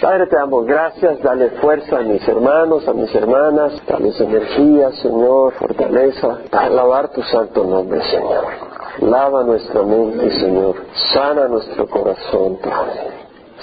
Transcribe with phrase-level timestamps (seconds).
[0.00, 5.52] Padre, te damos gracias, dale fuerza a mis hermanos, a mis hermanas, dale energía, Señor,
[5.52, 8.44] fortaleza, para alabar tu santo nombre, Señor.
[9.00, 10.76] Lava nuestra mente, Señor.
[11.12, 13.10] Sana nuestro corazón, Padre.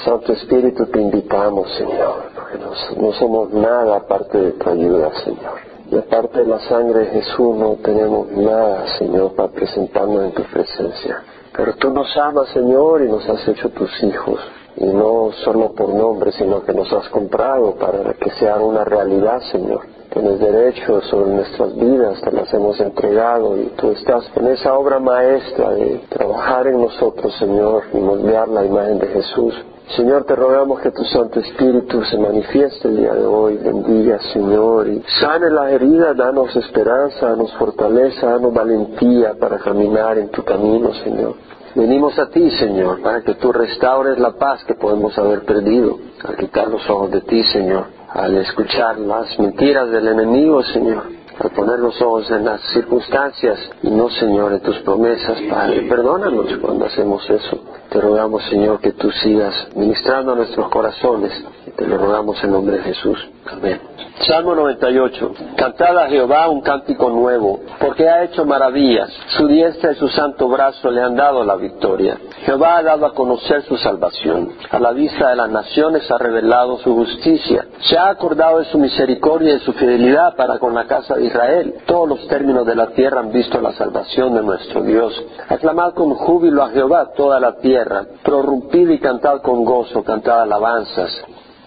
[0.06, 2.60] Santo Espíritu, te invitamos, Señor, porque
[3.00, 5.58] no somos nada aparte de tu ayuda, Señor.
[5.90, 10.44] Y aparte de la sangre de Jesús no tenemos nada, Señor, para presentarnos en tu
[10.44, 11.24] presencia.
[11.56, 14.40] Pero tú nos amas, Señor, y nos has hecho tus hijos.
[14.78, 19.42] Y no solo por nombre, sino que nos has comprado para que sea una realidad,
[19.52, 19.82] Señor.
[20.14, 25.00] Tienes derecho sobre nuestras vidas, te las hemos entregado y tú estás en esa obra
[25.00, 29.54] maestra de trabajar en nosotros, Señor, y moldear la imagen de Jesús.
[29.96, 34.88] Señor, te rogamos que tu Santo Espíritu se manifieste el día de hoy, bendiga, Señor,
[34.88, 40.94] y sane la herida, danos esperanza, danos fortaleza, danos valentía para caminar en tu camino,
[41.04, 41.36] Señor.
[41.78, 46.36] Venimos a ti, Señor, para que tú restaures la paz que podemos haber perdido al
[46.36, 51.04] quitar los ojos de ti, Señor, al escuchar las mentiras del enemigo, Señor,
[51.40, 55.84] al poner los ojos en las circunstancias y no, Señor, en tus promesas, Padre.
[55.84, 57.60] Perdónanos cuando hacemos eso.
[57.92, 61.32] Te rogamos, Señor, que tú sigas ministrando a nuestros corazones.
[61.76, 63.20] Te lo rogamos en nombre de Jesús.
[63.52, 63.80] Amén.
[64.28, 65.32] Salmo 98.
[65.56, 69.10] Cantad a Jehová un cántico nuevo, porque ha hecho maravillas.
[69.38, 72.18] Su diestra y su santo brazo le han dado la victoria.
[72.44, 74.52] Jehová ha dado a conocer su salvación.
[74.70, 77.68] A la vista de las naciones ha revelado su justicia.
[77.80, 81.26] Se ha acordado de su misericordia y de su fidelidad para con la casa de
[81.26, 81.76] Israel.
[81.86, 85.24] Todos los términos de la tierra han visto la salvación de nuestro Dios.
[85.48, 88.04] Aclamad con júbilo a Jehová toda la tierra.
[88.24, 91.24] Prorrumpid y cantad con gozo, cantad alabanzas.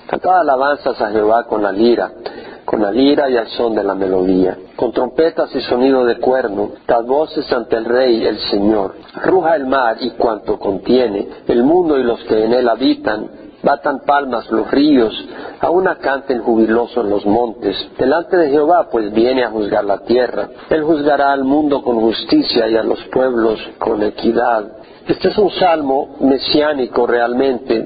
[0.07, 2.11] Cantad alabanzas a Jehová con la lira
[2.71, 6.71] con la lira y al son de la melodía, con trompetas y sonido de cuerno,
[6.87, 8.95] dad voces ante el Rey, el Señor.
[9.25, 13.29] Ruja el mar y cuanto contiene, el mundo y los que en él habitan,
[13.65, 15.13] batan palmas los ríos,
[15.59, 17.75] aún canten jubilosos los montes.
[17.99, 20.51] Delante de Jehová, pues viene a juzgar la tierra.
[20.71, 24.65] Él juzgará al mundo con justicia y a los pueblos con equidad.
[25.09, 27.85] Este es un salmo mesiánico realmente,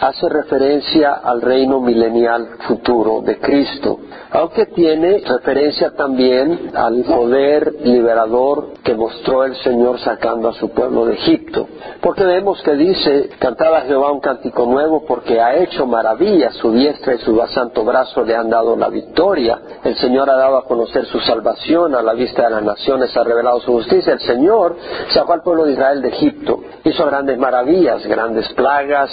[0.00, 3.98] hace referencia al reino milenial futuro de Cristo,
[4.30, 11.06] aunque tiene referencia también al poder liberador que mostró el Señor sacando a su pueblo
[11.06, 11.68] de Egipto.
[12.00, 17.14] Porque vemos que dice, cantaba Jehová un cántico nuevo porque ha hecho maravillas, su diestra
[17.14, 19.58] y su santo brazo le han dado la victoria.
[19.82, 23.24] El Señor ha dado a conocer su salvación a la vista de las naciones, ha
[23.24, 24.12] revelado su justicia.
[24.12, 24.76] El Señor
[25.08, 29.10] sacó al pueblo de Israel de Egipto, hizo grandes maravillas, grandes plagas,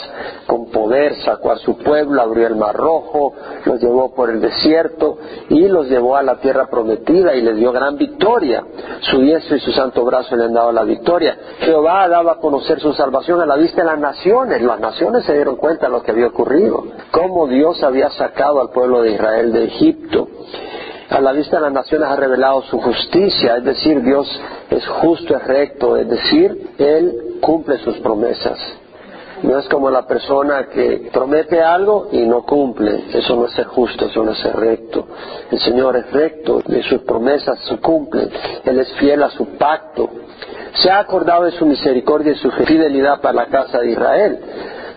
[0.47, 5.17] con poder sacó a su pueblo, abrió el mar rojo, los llevó por el desierto
[5.47, 8.65] y los llevó a la tierra prometida y les dio gran victoria.
[8.99, 11.37] Su diestra y su santo brazo le han dado la victoria.
[11.59, 14.61] Jehová ha dado a conocer su salvación a la vista de las naciones.
[14.61, 18.71] Las naciones se dieron cuenta de lo que había ocurrido, cómo Dios había sacado al
[18.71, 20.27] pueblo de Israel de Egipto
[21.09, 24.27] a la vista de las naciones ha revelado su justicia, es decir, Dios
[24.71, 28.57] es justo, es recto, es decir, Él cumple sus promesas.
[29.43, 33.05] No es como la persona que promete algo y no cumple.
[33.13, 35.05] Eso no es ser justo, eso no es ser recto.
[35.51, 38.29] El Señor es recto, de sus promesas se cumplen.
[38.63, 40.09] Él es fiel a su pacto.
[40.75, 44.39] Se ha acordado de su misericordia y su fidelidad para la casa de Israel.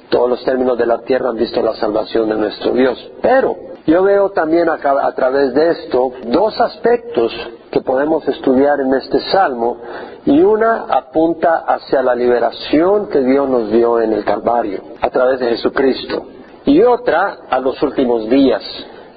[0.09, 3.11] Todos los términos de la tierra han visto la salvación de nuestro Dios.
[3.21, 7.33] Pero yo veo también a través de esto dos aspectos
[7.71, 9.79] que podemos estudiar en este salmo
[10.25, 15.41] y una apunta hacia la liberación que Dios nos dio en el Calvario a través
[15.41, 16.27] de Jesucristo
[16.65, 18.63] y otra a los últimos días.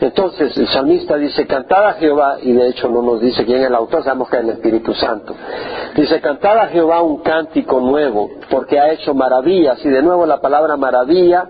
[0.01, 3.67] Entonces el salmista dice, cantad a Jehová, y de hecho no nos dice quién es
[3.67, 5.35] el autor, sabemos que es el Espíritu Santo.
[5.95, 10.39] Dice, cantad a Jehová un cántico nuevo, porque ha hecho maravillas, y de nuevo la
[10.39, 11.49] palabra maravilla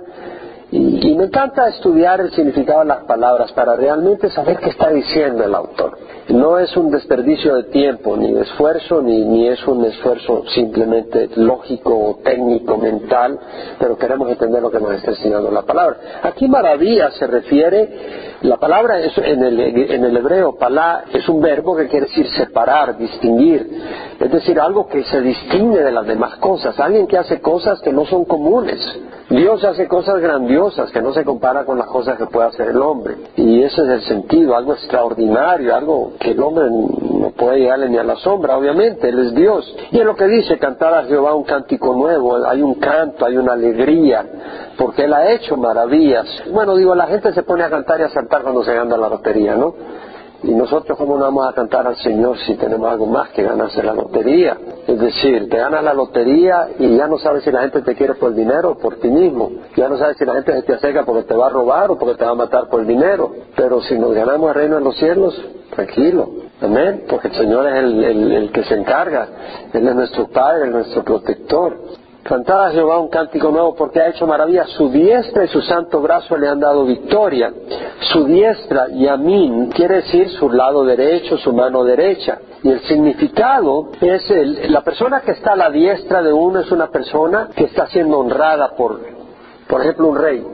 [0.71, 5.43] y, me encanta estudiar el significado de las palabras para realmente saber qué está diciendo
[5.43, 5.97] el autor.
[6.29, 11.29] No es un desperdicio de tiempo, ni de esfuerzo, ni, ni es un esfuerzo simplemente
[11.35, 13.39] lógico técnico, mental,
[13.79, 15.97] pero queremos entender lo que nos está enseñando la palabra.
[16.21, 21.87] Aquí maravilla se refiere, la palabra es, en, el, hebreo, palá, es un verbo que
[21.87, 23.69] quiere decir separar, distinguir,
[24.17, 27.91] es decir, algo que se distingue de las demás cosas, alguien que hace cosas que
[27.91, 28.79] no son comunes.
[29.29, 32.81] Dios hace cosas grandiosas que no se compara con las cosas que puede hacer el
[32.81, 33.15] hombre.
[33.35, 37.97] Y ese es el sentido, algo extraordinario, algo que el hombre no puede llegarle ni
[37.97, 39.71] a la sombra, obviamente, Él es Dios.
[39.91, 43.37] Y es lo que dice, cantar a Jehová un cántico nuevo, hay un canto, hay
[43.37, 44.25] una alegría,
[44.77, 46.25] porque Él ha hecho maravillas.
[46.51, 49.55] Bueno, digo, la gente se pone a cantar y a cuando se gana la lotería,
[49.55, 49.73] ¿no?
[50.41, 53.83] Y nosotros cómo no vamos a cantar al Señor si tenemos algo más que ganarse
[53.83, 54.57] la lotería.
[54.87, 58.13] Es decir, te ganas la lotería y ya no sabes si la gente te quiere
[58.15, 59.51] por el dinero o por ti mismo.
[59.75, 61.97] Ya no sabes si la gente se te acerca porque te va a robar o
[61.97, 63.31] porque te va a matar por el dinero.
[63.55, 66.29] Pero si nos ganamos el reino de los cielos, tranquilo.
[66.61, 67.03] Amén.
[67.09, 69.27] Porque el Señor es el, el que se encarga.
[69.73, 71.77] Él es nuestro Padre, es nuestro protector.
[72.23, 74.65] Cantad a Jehová un cántico nuevo porque ha hecho maravilla.
[74.65, 77.51] Su diestra y su santo brazo le han dado victoria.
[78.11, 82.39] Su diestra, Yamin, quiere decir su lado derecho, su mano derecha.
[82.61, 86.71] Y el significado es el, la persona que está a la diestra de uno es
[86.71, 88.99] una persona que está siendo honrada por,
[89.67, 90.45] por ejemplo, un rey.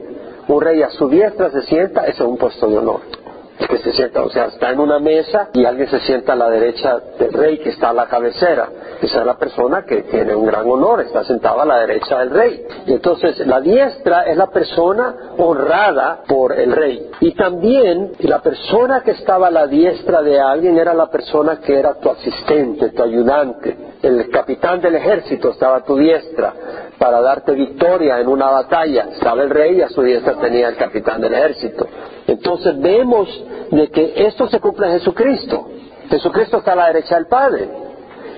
[0.47, 3.24] Un rey a su diestra se sienta, es un puesto de honor
[3.57, 6.49] que se sienta, o sea, está en una mesa y alguien se sienta a la
[6.49, 8.69] derecha del rey que está a la cabecera.
[9.01, 12.31] Esa es la persona que tiene un gran honor, está sentada a la derecha del
[12.31, 12.65] rey.
[12.85, 17.09] Y entonces la diestra es la persona honrada por el rey.
[17.21, 21.79] Y también la persona que estaba a la diestra de alguien era la persona que
[21.79, 23.77] era tu asistente, tu ayudante.
[24.01, 26.53] El capitán del ejército estaba a tu diestra
[26.97, 29.09] para darte victoria en una batalla.
[29.13, 31.87] Estaba el rey y a su diestra tenía el capitán del ejército.
[32.27, 35.67] Entonces vemos de que esto se cumple en Jesucristo.
[36.09, 37.85] Jesucristo está a la derecha del Padre.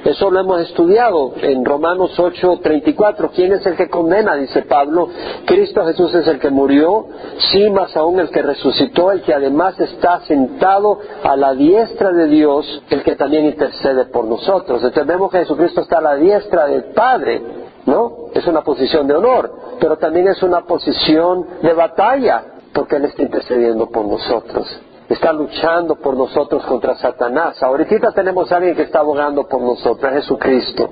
[0.06, 3.30] Eso lo hemos estudiado en Romanos 8:34.
[3.34, 4.36] ¿Quién es el que condena?
[4.36, 5.10] Dice Pablo.
[5.46, 7.08] Cristo Jesús es el que murió,
[7.52, 12.28] sí, más aún el que resucitó, el que además está sentado a la diestra de
[12.28, 14.82] Dios, el que también intercede por nosotros.
[14.82, 17.42] Entonces vemos que Jesucristo está a la diestra del Padre,
[17.86, 18.30] ¿no?
[18.34, 22.44] Es una posición de honor, pero también es una posición de batalla
[22.74, 24.68] porque Él está intercediendo por nosotros.
[25.10, 27.62] Está luchando por nosotros contra Satanás.
[27.64, 30.90] Ahorita tenemos a alguien que está abogando por nosotros, Jesucristo.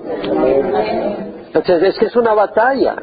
[1.47, 2.95] Entonces es que es una batalla.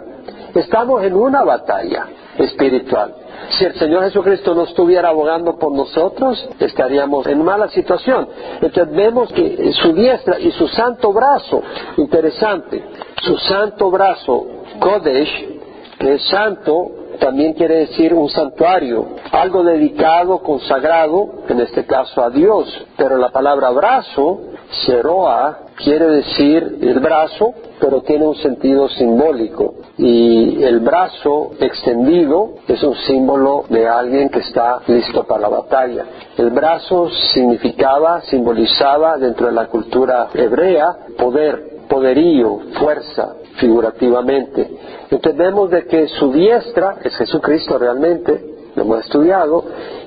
[0.54, 2.06] Estamos en una batalla
[2.38, 3.14] espiritual.
[3.50, 8.28] Si el Señor Jesucristo no estuviera abogando por nosotros, estaríamos en mala situación.
[8.60, 11.62] Entonces vemos que su diestra y su santo brazo,
[11.96, 12.82] interesante,
[13.22, 14.46] su santo brazo,
[14.78, 15.60] Kodesh,
[15.98, 22.30] que es santo, también quiere decir un santuario, algo dedicado, consagrado, en este caso a
[22.30, 22.66] Dios.
[22.96, 24.40] Pero la palabra brazo,
[24.84, 29.74] seroa, quiere decir el brazo, pero tiene un sentido simbólico.
[29.98, 36.04] Y el brazo extendido es un símbolo de alguien que está listo para la batalla.
[36.36, 44.78] El brazo significaba, simbolizaba dentro de la cultura hebrea poder, poderío, fuerza, figurativamente.
[45.10, 49.64] Entendemos de que su diestra es Jesucristo realmente, lo hemos estudiado,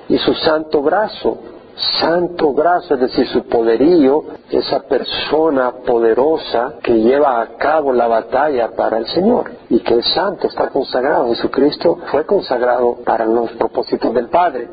[0.09, 1.37] y su santo brazo,
[1.99, 8.71] santo brazo, es decir, su poderío, esa persona poderosa que lleva a cabo la batalla
[8.71, 11.27] para el Señor y que es santo, está consagrado.
[11.27, 14.67] Jesucristo fue consagrado para los propósitos del Padre.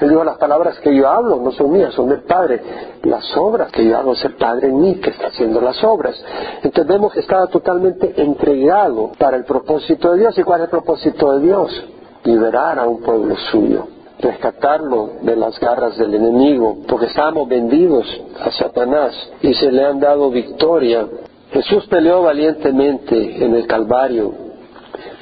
[0.00, 2.60] Él dijo, las palabras que yo hablo no son mías, son del Padre.
[3.02, 6.22] Las obras que yo hago es el Padre en mí que está haciendo las obras.
[6.62, 10.38] Entendemos que estaba totalmente entregado para el propósito de Dios.
[10.38, 11.84] ¿Y cuál es el propósito de Dios?
[12.24, 13.86] Liberar a un pueblo suyo
[14.18, 18.06] rescatarlo de las garras del enemigo, porque estábamos vendidos
[18.40, 19.12] a Satanás
[19.42, 21.08] y se le han dado victoria.
[21.50, 24.51] Jesús peleó valientemente en el Calvario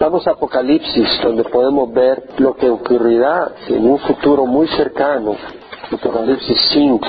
[0.00, 5.36] Vamos a Apocalipsis, donde podemos ver lo que ocurrirá en un futuro muy cercano.
[5.92, 7.06] Apocalipsis 5.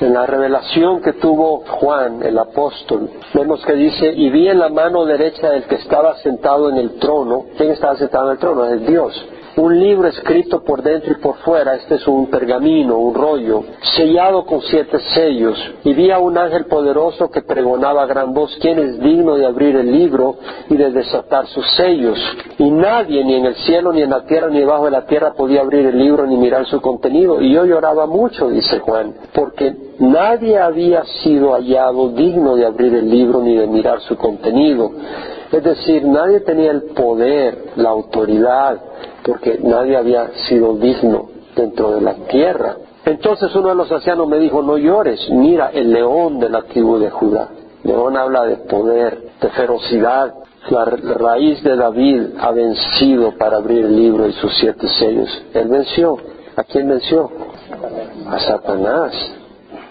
[0.00, 4.68] En la revelación que tuvo Juan, el apóstol, vemos que dice, y vi en la
[4.68, 7.46] mano derecha del que estaba sentado en el trono.
[7.56, 8.66] ¿Quién estaba sentado en el trono?
[8.66, 13.14] Es Dios un libro escrito por dentro y por fuera, este es un pergamino, un
[13.14, 13.64] rollo,
[13.96, 18.54] sellado con siete sellos, y vi a un ángel poderoso que pregonaba a gran voz,
[18.60, 20.36] ¿quién es digno de abrir el libro
[20.68, 22.18] y de desatar sus sellos?
[22.58, 25.32] Y nadie, ni en el cielo, ni en la tierra, ni debajo de la tierra,
[25.32, 27.40] podía abrir el libro ni mirar su contenido.
[27.40, 33.08] Y yo lloraba mucho, dice Juan, porque nadie había sido hallado digno de abrir el
[33.08, 34.90] libro ni de mirar su contenido.
[35.50, 38.80] Es decir, nadie tenía el poder, la autoridad,
[39.26, 42.76] porque nadie había sido digno dentro de la tierra.
[43.04, 46.98] Entonces uno de los ancianos me dijo, no llores, mira el león de la tribu
[46.98, 47.48] de Judá.
[47.82, 50.34] León habla de poder, de ferocidad.
[50.70, 55.28] La raíz de David ha vencido para abrir el libro y sus siete sellos.
[55.54, 56.16] Él venció.
[56.56, 57.30] ¿A quién venció?
[58.28, 59.12] A Satanás.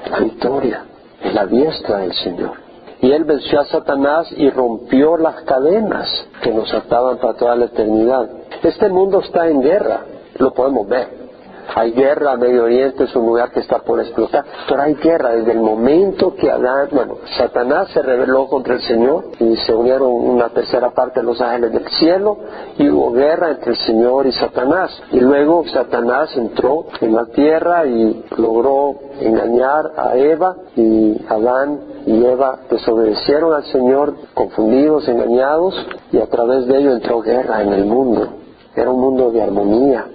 [0.10, 0.84] La victoria.
[1.22, 2.64] En la diestra del Señor.
[3.05, 6.09] Y él venció a Satanás y rompió las cadenas
[6.41, 8.27] que nos ataban para toda la eternidad.
[8.63, 10.05] Este mundo está en guerra,
[10.39, 11.25] lo podemos ver.
[11.74, 15.53] Hay guerra, Medio Oriente es un lugar que está por explotar, pero hay guerra desde
[15.53, 20.50] el momento que Adán, bueno, Satanás se rebeló contra el Señor y se unieron una
[20.50, 22.38] tercera parte de los ángeles del cielo
[22.77, 24.91] y hubo guerra entre el Señor y Satanás.
[25.12, 32.24] Y luego Satanás entró en la tierra y logró engañar a Eva y Adán y
[32.24, 35.75] Eva desobedecieron al Señor confundidos, engañados
[36.12, 38.27] y a través de ello entró guerra en el mundo.
[38.75, 40.05] Era un mundo de armonía,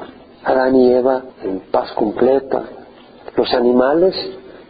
[0.45, 2.63] Adán y Eva en paz completa.
[3.37, 4.15] Los animales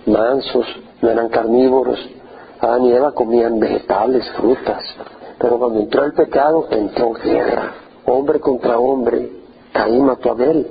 [0.06, 0.66] mansos,
[1.00, 1.98] no eran carnívoros.
[2.60, 4.82] Adán y Eva comían vegetales, frutas.
[5.38, 7.72] Pero cuando entró el pecado, entró guerra.
[8.06, 9.30] Hombre contra hombre.
[9.72, 10.66] Caín mató a Abel.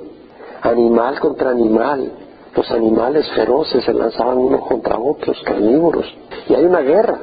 [0.62, 2.12] Animal contra animal.
[2.54, 6.06] Los animales feroces se lanzaban unos contra otros, carnívoros.
[6.48, 7.20] Y hay una guerra.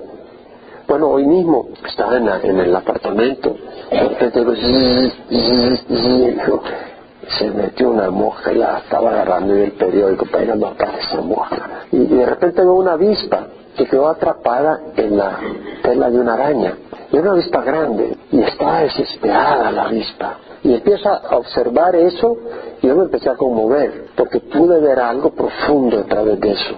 [0.87, 3.55] Bueno, hoy mismo estaba en, el apartamento.
[3.91, 4.43] De repente,
[7.39, 10.95] se metió una mosca y la estaba agarrando en el periódico para ir a matar
[10.99, 11.85] esa mosca.
[11.91, 15.39] Y, de repente veo una avispa que quedó atrapada en la
[15.83, 16.77] tela de una araña.
[17.11, 20.37] Y una avispa grande y estaba desesperada la avispa.
[20.63, 22.37] Y empiezo a observar eso
[22.81, 26.75] y yo me empecé a conmover porque pude ver algo profundo a través de eso.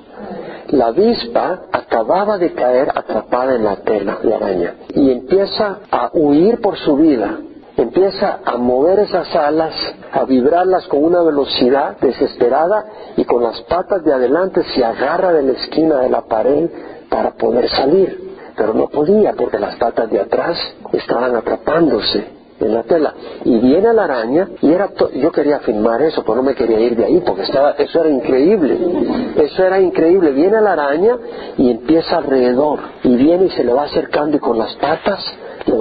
[0.70, 6.62] La avispa acababa de caer atrapada en la tela de araña y empieza a huir
[6.62, 7.40] por su vida
[7.82, 9.74] empieza a mover esas alas,
[10.12, 15.44] a vibrarlas con una velocidad desesperada y con las patas de adelante se agarra de
[15.44, 16.70] la esquina de la pared
[17.10, 18.30] para poder salir.
[18.56, 20.58] Pero no podía porque las patas de atrás
[20.92, 23.14] estaban atrapándose en la tela.
[23.46, 26.98] Y viene la araña y era yo quería filmar eso, pero no me quería ir
[26.98, 28.78] de ahí porque estaba eso era increíble.
[29.38, 30.32] Eso era increíble.
[30.32, 31.18] Viene la araña
[31.58, 35.24] y empieza alrededor y viene y se le va acercando y con las patas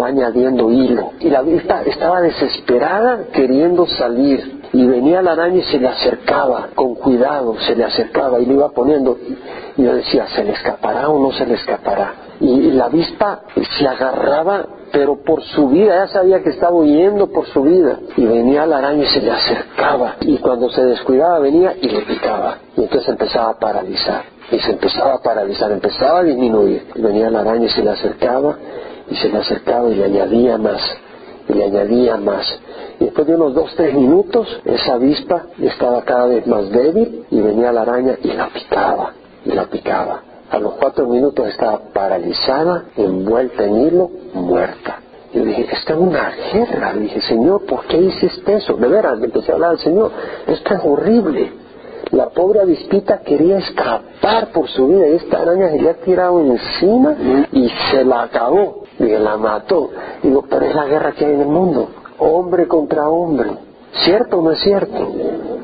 [0.04, 1.12] añadiendo hilo.
[1.20, 4.58] Y la vista estaba desesperada queriendo salir.
[4.72, 8.54] Y venía la araña y se le acercaba, con cuidado, se le acercaba y le
[8.54, 9.16] iba poniendo.
[9.76, 12.12] Y yo decía, ¿se le escapará o no se le escapará?
[12.40, 13.40] Y la avispa
[13.78, 17.98] se agarraba, pero por su vida, ya sabía que estaba huyendo por su vida.
[18.16, 20.16] Y venía la araña y se le acercaba.
[20.20, 22.58] Y cuando se descuidaba venía y le picaba.
[22.76, 24.22] Y entonces empezaba a paralizar.
[24.50, 26.86] Y se empezaba a paralizar, empezaba a disminuir.
[26.94, 28.56] Y venía la araña y se le acercaba
[29.10, 30.80] y se le acercaba y le añadía más,
[31.48, 32.46] y le añadía más.
[33.00, 37.40] Y después de unos dos, tres minutos, esa avispa estaba cada vez más débil y
[37.40, 39.12] venía la araña y la picaba,
[39.44, 40.22] y la picaba.
[40.50, 45.00] A los cuatro minutos estaba paralizada, envuelta en hilo, muerta.
[45.32, 46.94] Y dije, esta es una guerra.
[46.94, 48.74] Le dije, Señor, ¿por qué hiciste eso?
[48.74, 50.10] De veras, empecé a hablar al Señor,
[50.46, 51.52] esto es horrible.
[52.10, 56.40] La pobre avispita quería escapar por su vida y esta araña se le ha tirado
[56.40, 57.14] encima
[57.52, 59.90] y se la acabó y la mató.
[60.22, 61.88] Digo, pero es la guerra que hay en el mundo,
[62.18, 63.50] hombre contra hombre.
[64.04, 64.96] ¿Cierto o no es cierto?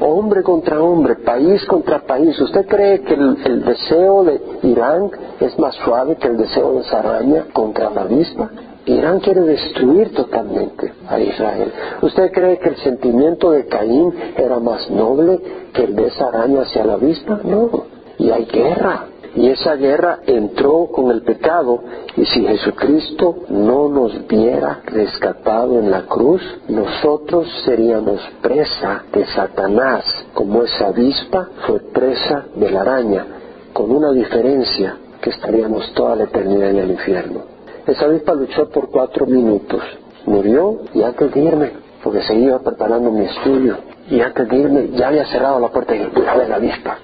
[0.00, 2.38] Hombre contra hombre, país contra país.
[2.40, 5.10] ¿Usted cree que el, deseo de Irán
[5.40, 8.50] es más suave que el deseo de Saraña contra la misma?
[8.86, 11.72] Irán quiere destruir totalmente a Israel.
[12.02, 15.40] ¿Usted cree que el sentimiento de Caín era más noble
[15.72, 17.40] que el de esa araña hacia la vista?
[17.44, 17.84] No.
[18.18, 19.06] Y hay guerra.
[19.36, 21.82] Y esa guerra entró con el pecado
[22.16, 30.04] y si Jesucristo no nos viera rescatado en la cruz, nosotros seríamos presa de Satanás,
[30.34, 33.26] como esa avispa fue presa de la araña,
[33.72, 37.53] con una diferencia que estaríamos toda la eternidad en el infierno.
[37.86, 39.82] Esa avispa luchó por cuatro minutos,
[40.24, 41.72] murió y antes de irme,
[42.02, 43.76] porque seguía preparando mi estudio,
[44.08, 46.56] y antes de irme ya había cerrado la puerta y dije, voy a ver la
[46.56, 46.98] avispa.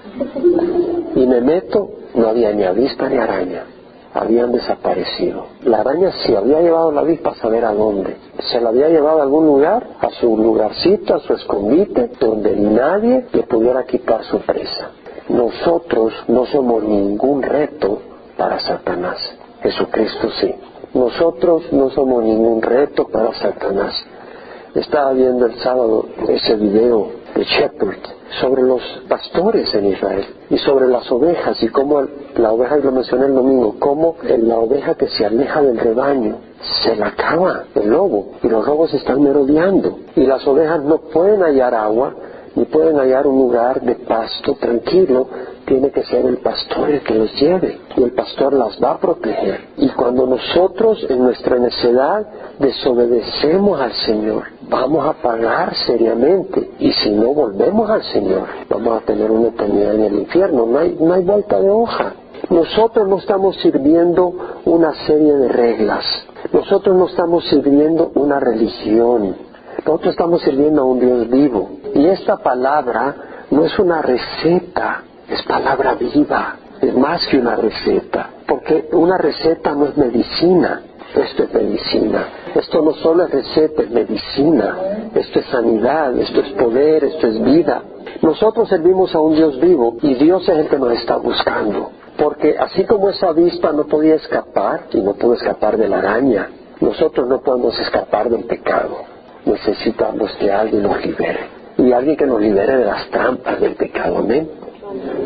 [1.15, 3.63] Y me meto no había ni avispa ni araña,
[4.13, 5.45] habían desaparecido.
[5.63, 8.15] La araña se había llevado la avispa a saber a dónde.
[8.51, 13.27] Se la había llevado a algún lugar, a su lugarcito, a su escondite, donde nadie
[13.31, 14.89] le pudiera quitar su presa.
[15.29, 18.01] Nosotros no somos ningún reto
[18.35, 19.17] para Satanás.
[19.61, 20.55] Jesucristo sí.
[20.93, 23.93] Nosotros no somos ningún reto para Satanás.
[24.75, 27.99] Estaba viendo el sábado ese video de Shepherd
[28.41, 32.01] sobre los pastores en Israel y sobre las ovejas y cómo
[32.35, 36.37] la oveja, y lo mencioné el domingo, cómo la oveja que se aleja del rebaño
[36.83, 41.41] se la acaba el lobo y los lobos están merodeando y las ovejas no pueden
[41.41, 42.13] hallar agua
[42.55, 45.27] ni pueden hallar un lugar de pasto tranquilo
[45.65, 48.99] tiene que ser el pastor el que los lleve y el pastor las va a
[48.99, 49.69] proteger.
[49.77, 52.27] Y cuando nosotros en nuestra necedad
[52.59, 56.71] desobedecemos al Señor, vamos a pagar seriamente.
[56.79, 60.65] Y si no volvemos al Señor, vamos a tener una eternidad en el infierno.
[60.65, 62.15] No hay, no hay vuelta de hoja.
[62.49, 64.33] Nosotros no estamos sirviendo
[64.65, 66.05] una serie de reglas.
[66.51, 69.35] Nosotros no estamos sirviendo una religión.
[69.85, 71.80] Nosotros estamos sirviendo a un Dios vivo.
[71.93, 73.15] Y esta palabra
[73.51, 79.73] no es una receta, es palabra viva, es más que una receta, porque una receta
[79.73, 80.81] no es medicina,
[81.15, 82.25] esto es medicina.
[82.55, 84.77] Esto no solo es receta, es medicina.
[85.13, 87.83] Esto es sanidad, esto es poder, esto es vida.
[88.21, 91.91] Nosotros servimos a un Dios vivo y Dios es el que nos está buscando.
[92.17, 96.49] Porque así como esa avispa no podía escapar y no pudo escapar de la araña,
[96.79, 98.97] nosotros no podemos escapar del pecado.
[99.45, 101.60] Necesitamos que alguien nos libere.
[101.81, 104.19] Y alguien que nos libere de las trampas del pecado.
[104.19, 104.61] Amén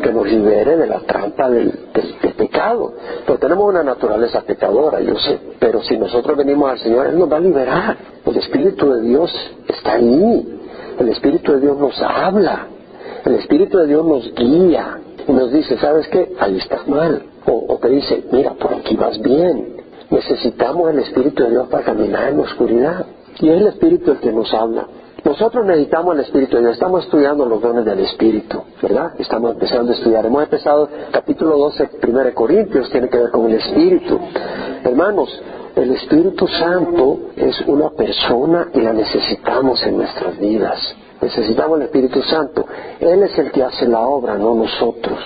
[0.02, 1.72] que nos libere de la trampa del,
[2.38, 2.94] pecado.
[3.26, 7.32] Pero tenemos una naturaleza pecadora, yo sé, pero si nosotros venimos al Señor, Él nos
[7.32, 7.98] va a liberar.
[8.26, 9.32] El Espíritu de Dios
[9.68, 10.60] está ahí.
[11.00, 12.68] El Espíritu de Dios nos habla.
[13.24, 16.34] El Espíritu de Dios nos guía y nos dice, ¿sabes qué?
[16.40, 17.24] Ahí estás mal.
[17.46, 19.78] O, o te dice, mira, por aquí vas bien.
[20.10, 23.06] Necesitamos el Espíritu de Dios para caminar en la oscuridad.
[23.40, 24.88] Y es el Espíritu el que nos habla.
[25.26, 26.74] Nosotros necesitamos el Espíritu de Dios.
[26.74, 29.14] Estamos estudiando los dones del Espíritu, ¿verdad?
[29.18, 30.24] Estamos empezando a estudiar.
[30.24, 34.20] Hemos empezado capítulo 12, 1 Corintios, tiene que ver con el Espíritu.
[34.84, 35.42] Hermanos,
[35.76, 40.80] el Espíritu Santo es una persona y la necesitamos en nuestras vidas.
[41.20, 42.64] Necesitamos el Espíritu Santo.
[43.00, 45.18] Él es el que hace la obra, no nosotros.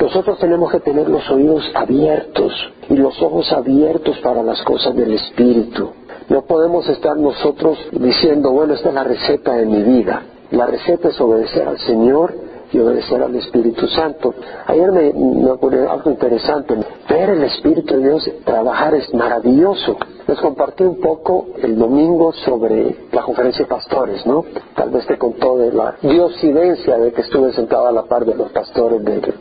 [0.00, 2.52] Nosotros tenemos que tener los oídos abiertos
[2.88, 5.99] y los ojos abiertos para las cosas del Espíritu.
[6.30, 10.22] No podemos estar nosotros diciendo, bueno, esta es la receta de mi vida.
[10.52, 12.32] La receta es obedecer al Señor
[12.72, 14.32] y obedecer al Espíritu Santo.
[14.66, 16.76] Ayer me, ocurrió algo interesante.
[17.08, 19.96] Ver el Espíritu de Dios trabajar es maravilloso.
[20.28, 24.44] Les compartí un poco el domingo sobre la conferencia de pastores, ¿no?
[24.76, 28.36] Tal vez te contó de la diosidencia de que estuve sentado a la par de
[28.36, 29.34] los pastores de...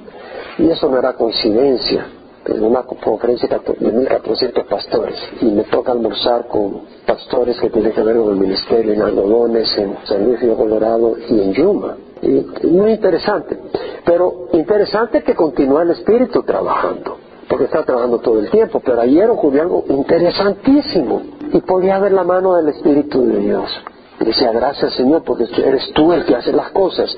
[0.58, 2.04] Y eso no era coincidencia
[2.46, 8.02] en una conferencia de 1.400 pastores y me toca almorzar con pastores que tienen que
[8.02, 11.98] ver con el ministerio en algodones, en San Luis Río Colorado y en Yuma.
[12.64, 13.58] Muy interesante.
[14.06, 17.18] Pero interesante que continúa el Espíritu trabajando,
[17.48, 18.82] porque está trabajando todo el tiempo.
[18.84, 21.22] Pero ayer ocurrió algo interesantísimo
[21.54, 23.70] y podía ver la mano del Espíritu de Dios.
[24.20, 27.16] Y decía, gracias Señor, porque eres tú el que hace las cosas.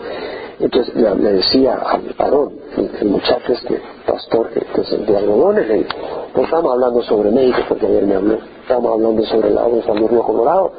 [0.62, 5.86] Entonces le, decía al varón, el, muchacho este, pastor que, es el de algodones, le
[6.34, 9.84] pues estamos hablando sobre México, porque ayer me habló, estamos hablando sobre la obra de
[9.84, 10.72] San Luis Colorado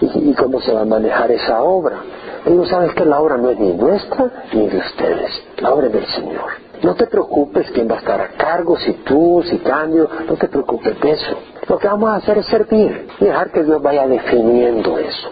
[0.00, 2.00] y, cómo se va a manejar esa obra.
[2.46, 5.88] Y no sabes que la obra no es ni nuestra ni de ustedes, la obra
[5.88, 6.50] es del Señor.
[6.82, 10.48] No te preocupes quién va a estar a cargo, si tú, si cambio, no te
[10.48, 11.36] preocupes de eso.
[11.68, 15.28] Lo que vamos a hacer es servir dejar que Dios vaya definiendo eso.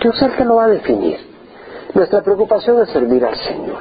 [0.00, 1.29] Dios es el que lo va a definir.
[1.94, 3.78] Nuestra preocupación es servir al Señor.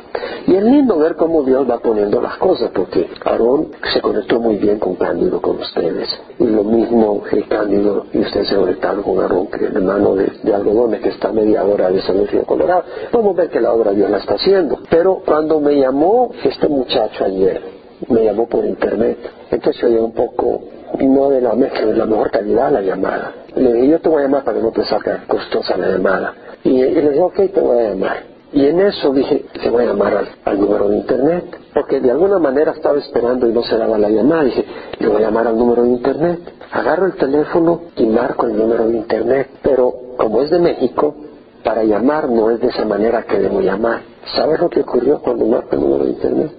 [0.47, 4.55] Y es lindo ver cómo Dios va poniendo las cosas, porque Aarón se conectó muy
[4.57, 6.09] bien con Cándido, con ustedes.
[6.39, 10.31] Y lo mismo que Cándido y ustedes se conectaron con Aarón, que es hermano de,
[10.53, 12.83] algodones que está media hora de San Luis de Colorado.
[13.11, 14.79] Vamos a ver que la obra Dios la está haciendo.
[14.89, 17.61] Pero cuando me llamó este muchacho ayer,
[18.07, 19.17] me llamó por internet,
[19.51, 20.61] entonces oye un poco
[20.99, 23.33] no de la, de la mejor calidad la llamada.
[23.55, 26.33] Le dije, yo te voy a llamar para que no te salga costosa la llamada.
[26.63, 28.23] Y, le dije, ok, te voy a llamar.
[28.51, 32.39] Y en eso dije, te voy a llamar al, número de internet, porque de alguna
[32.39, 34.43] manera estaba esperando y no se daba la llamada.
[34.43, 34.65] Dije,
[34.99, 36.39] le voy a llamar al número de internet.
[36.71, 41.15] Agarro el teléfono y marco el número de internet, pero como es de México,
[41.63, 44.01] para llamar no es de esa manera que debo llamar.
[44.35, 46.51] ¿Sabes lo que ocurrió cuando marco el número de internet?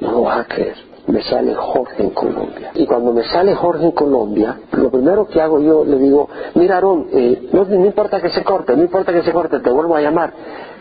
[0.00, 2.70] No lo vas a creer me sale Jorge en Colombia.
[2.74, 6.76] Y cuando me sale Jorge en Colombia, lo primero que hago yo le digo, mira
[6.76, 10.00] Aarón, eh, no, importa que se corte, no importa que se corte, te vuelvo a
[10.00, 10.32] llamar.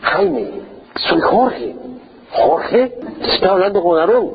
[0.01, 0.61] Jaime,
[0.95, 1.75] soy Jorge.
[2.31, 2.97] ¿Jorge?
[3.21, 4.31] Estoy hablando con Aarón.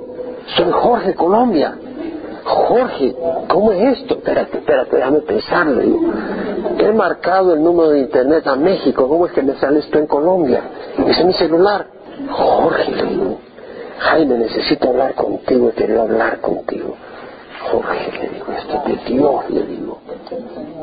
[0.57, 1.77] Soy Jorge, Colombia.
[2.45, 3.15] Jorge,
[3.49, 4.15] ¿cómo es esto?
[4.15, 5.83] Espérate, espérate, déjame pensarlo.
[6.79, 10.07] He marcado el número de internet a México, ¿cómo es que me sale esto en
[10.07, 10.63] Colombia?
[11.07, 11.87] Es mi celular.
[12.31, 13.39] Jorge, le digo,
[13.99, 16.95] Jaime, necesito hablar contigo, quiero hablar contigo.
[17.71, 19.99] Jorge, le digo, esto es de Dios, le digo.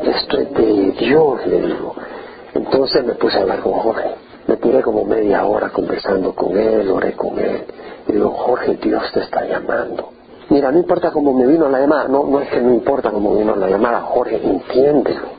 [0.03, 1.95] Esto es de Dios, le digo.
[2.53, 4.15] Entonces me puse a hablar con Jorge.
[4.47, 7.63] Me tiré como media hora conversando con él, oré con él.
[8.07, 10.11] Y digo, Jorge, Dios te está llamando.
[10.49, 13.35] Mira, no importa cómo me vino la llamada, no, no es que no importa cómo
[13.35, 15.29] vino la llamada, Jorge, entiéndelo.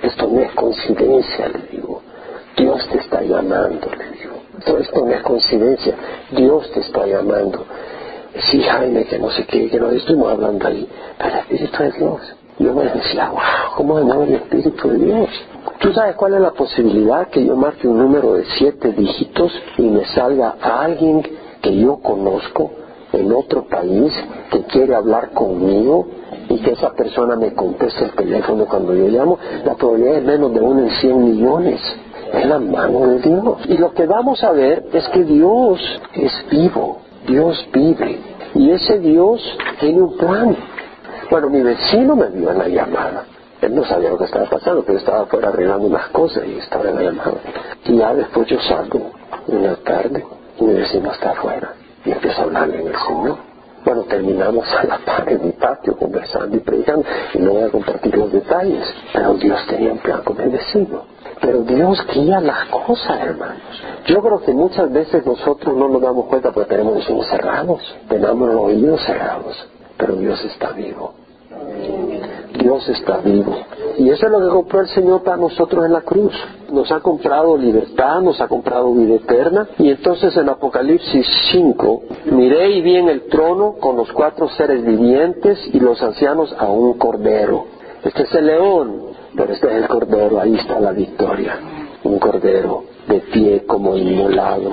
[0.00, 2.00] Esto no es coincidencia, le digo.
[2.56, 3.88] Dios te está llamando.
[4.66, 5.94] Todo esto no es coincidencia.
[6.32, 7.64] Dios te está llamando.
[8.50, 10.88] Sí, Jaime, que no sé qué, que no estuvimos hablando ahí.
[11.16, 12.20] Pero el Espíritu de Dios.
[12.58, 15.28] Yo me decía, wow, ¿cómo mueve el Espíritu de Dios?
[15.78, 19.82] ¿Tú sabes cuál es la posibilidad que yo marque un número de siete dígitos y
[19.82, 21.22] me salga alguien
[21.62, 22.72] que yo conozco
[23.12, 24.12] en otro país
[24.50, 26.08] que quiere hablar conmigo
[26.48, 29.38] y que esa persona me conteste el teléfono cuando yo llamo?
[29.64, 31.80] La probabilidad es menos de uno en cien millones.
[32.32, 33.58] En la mano de Dios.
[33.66, 35.80] Y lo que vamos a ver es que Dios
[36.14, 38.18] es vivo, Dios vive.
[38.54, 39.40] Y ese Dios
[39.80, 40.56] tiene un plan.
[41.30, 43.24] Bueno, mi vecino me vio en la llamada.
[43.60, 46.88] Él no sabía lo que estaba pasando, pero estaba afuera arreglando unas cosas y estaba
[46.88, 47.38] en la llamada.
[47.84, 49.10] Y ya después yo salgo
[49.48, 50.24] en la tarde
[50.58, 51.72] y mi vecino está afuera
[52.04, 53.36] y empiezo a hablarle en el Señor.
[53.84, 57.68] Bueno, terminamos a la par en mi patio conversando y predicando y no voy a
[57.68, 61.15] compartir los detalles, pero Dios tenía un plan con el vecino.
[61.40, 63.62] Pero Dios guía las cosas, hermanos.
[64.06, 67.96] Yo creo que muchas veces nosotros no nos damos cuenta porque tenemos los ojos cerrados,
[68.08, 69.68] tenemos los oídos cerrados,
[69.98, 71.12] pero Dios está vivo.
[72.58, 73.54] Dios está vivo.
[73.98, 76.34] Y eso es lo que compró el Señor para nosotros en la cruz.
[76.70, 79.68] Nos ha comprado libertad, nos ha comprado vida eterna.
[79.78, 84.84] Y entonces en Apocalipsis 5, miré y vi en el trono con los cuatro seres
[84.84, 87.66] vivientes y los ancianos a un cordero.
[88.02, 91.58] Este es el león, pero este es el cordero, ahí está la victoria.
[92.04, 94.72] Un cordero de pie como inmolado,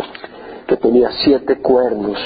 [0.67, 2.17] que tenía siete cuernos,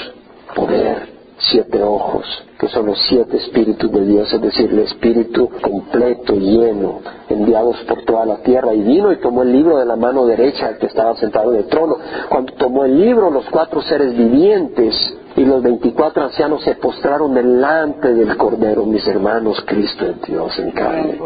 [0.54, 2.26] poder, siete ojos,
[2.58, 8.02] que son los siete espíritus de Dios, es decir, el espíritu completo, lleno, enviados por
[8.04, 8.74] toda la tierra.
[8.74, 11.66] Y vino y tomó el libro de la mano derecha que estaba sentado en el
[11.66, 11.96] trono.
[12.28, 14.94] Cuando tomó el libro, los cuatro seres vivientes
[15.38, 20.72] y los veinticuatro ancianos se postraron delante del Cordero, mis hermanos, Cristo es Dios en
[20.72, 21.16] carne.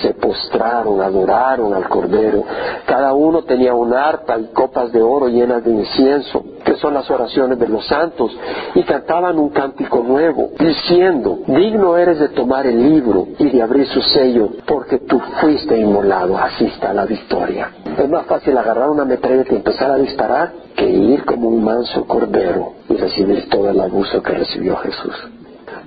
[0.00, 2.44] Se postraron, adoraron al Cordero.
[2.86, 7.10] Cada uno tenía un arpa y copas de oro llenas de incienso, que son las
[7.10, 8.34] oraciones de los santos,
[8.74, 13.86] y cantaban un cántico nuevo, diciendo, digno eres de tomar el libro y de abrir
[13.86, 17.70] su sello, porque tú fuiste inmolado, así está la victoria.
[17.98, 22.06] Es más fácil agarrar una metralleta y empezar a disparar que ir como un manso
[22.06, 25.14] cordero y recibir todo el abuso que recibió Jesús.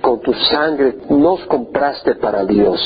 [0.00, 2.80] Con tu sangre nos compraste para Dios.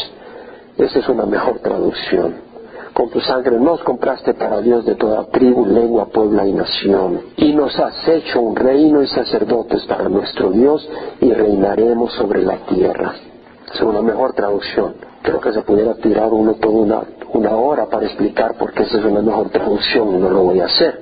[0.77, 2.51] Esa es una mejor traducción.
[2.93, 7.21] Con tu sangre nos compraste para Dios de toda tribu, lengua, pueblo y nación.
[7.37, 10.89] Y nos has hecho un reino y sacerdotes para nuestro Dios
[11.21, 13.15] y reinaremos sobre la tierra.
[13.73, 14.95] Es una mejor traducción.
[15.23, 19.05] Creo que se pudiera tirar uno toda una, hora para explicar por qué esa es
[19.05, 21.01] una mejor traducción no lo voy a hacer.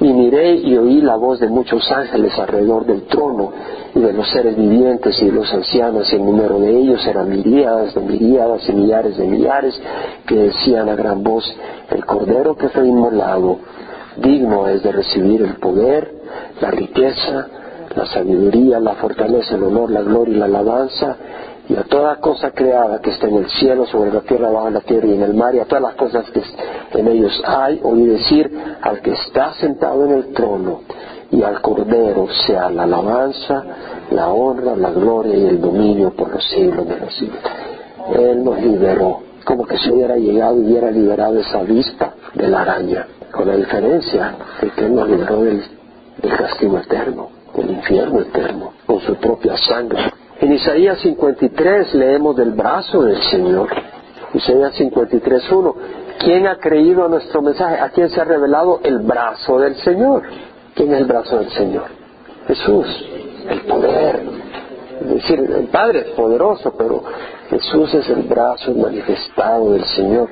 [0.00, 3.52] Y miré y oí la voz de muchos ángeles alrededor del trono
[3.94, 7.22] y de los seres vivientes y de los ancianos, y el número de ellos era
[7.22, 9.80] miríadas de miríadas y millares de millares,
[10.26, 11.44] que decían a gran voz,
[11.90, 13.58] el cordero que fue inmolado,
[14.18, 16.12] digno es de recibir el poder,
[16.60, 17.48] la riqueza,
[17.94, 21.16] la sabiduría, la fortaleza, el honor, la gloria y la alabanza,
[21.68, 24.80] y a toda cosa creada que esté en el cielo, sobre la tierra, bajo la
[24.80, 26.42] tierra y en el mar, y a todas las cosas que
[26.98, 28.50] en ellos hay, oí decir
[28.82, 30.82] al que está sentado en el trono
[31.30, 33.64] y al Cordero sea la alabanza,
[34.10, 37.40] la honra, la gloria y el dominio por los siglos de los siglos.
[38.14, 42.62] Él nos liberó, como que se hubiera llegado y hubiera liberado esa avispa de la
[42.62, 45.62] araña, con la diferencia de que Él nos liberó del
[46.38, 50.12] castigo eterno, del infierno eterno, con su propia sangre.
[50.40, 53.68] En Isaías 53 leemos del brazo del Señor.
[54.34, 55.74] Isaías 53.1.
[56.18, 57.80] ¿Quién ha creído a nuestro mensaje?
[57.80, 60.24] ¿A quién se ha revelado el brazo del Señor?
[60.74, 61.84] ¿Quién es el brazo del Señor?
[62.48, 62.86] Jesús,
[63.48, 64.20] el poder.
[65.00, 67.02] Es decir, el Padre es poderoso, pero
[67.48, 70.28] Jesús es el brazo manifestado del Señor.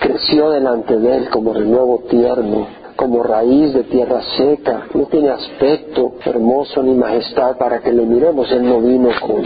[0.00, 2.68] Creció delante de Él como renuevo tierno,
[3.02, 8.48] como raíz de tierra seca, no tiene aspecto hermoso ni majestad para que le miremos.
[8.52, 9.42] Él no vino con,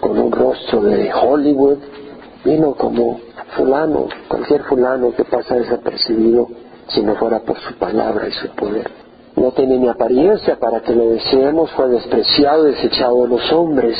[0.00, 1.78] con un rostro de Hollywood,
[2.44, 3.20] vino como
[3.56, 6.48] fulano, cualquier fulano que pasa desapercibido
[6.88, 8.90] si no fuera por su palabra y su poder.
[9.36, 13.96] No tiene ni apariencia para que lo deseemos, fue despreciado desechado de los hombres.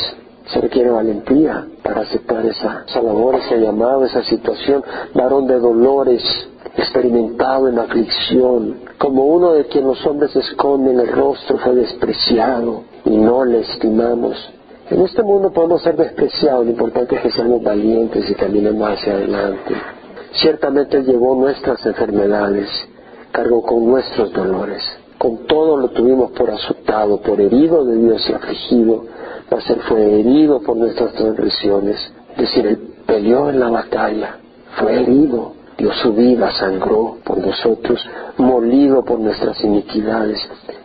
[0.46, 4.82] Se requiere valentía para aceptar esa, esa labor, ese llamado, esa situación.
[5.14, 6.20] Varón de dolores,
[6.76, 13.16] experimentado en aflicción, como uno de quien los hombres esconden el rostro, fue despreciado y
[13.16, 14.52] no le estimamos.
[14.90, 19.14] En este mundo podemos ser despreciados, lo importante es que seamos valientes y caminemos hacia
[19.14, 19.74] adelante.
[20.32, 22.68] Ciertamente Él llevó nuestras enfermedades,
[23.32, 24.82] cargó con nuestros dolores.
[25.18, 29.04] Con todo lo tuvimos por azotado, por herido de Dios y afligido,
[29.50, 31.96] mas Él fue herido por nuestras transgresiones.
[32.32, 34.38] Es decir, Él peleó en la batalla,
[34.78, 37.98] fue herido, dio su vida, sangró por nosotros,
[38.38, 40.38] molido por nuestras iniquidades.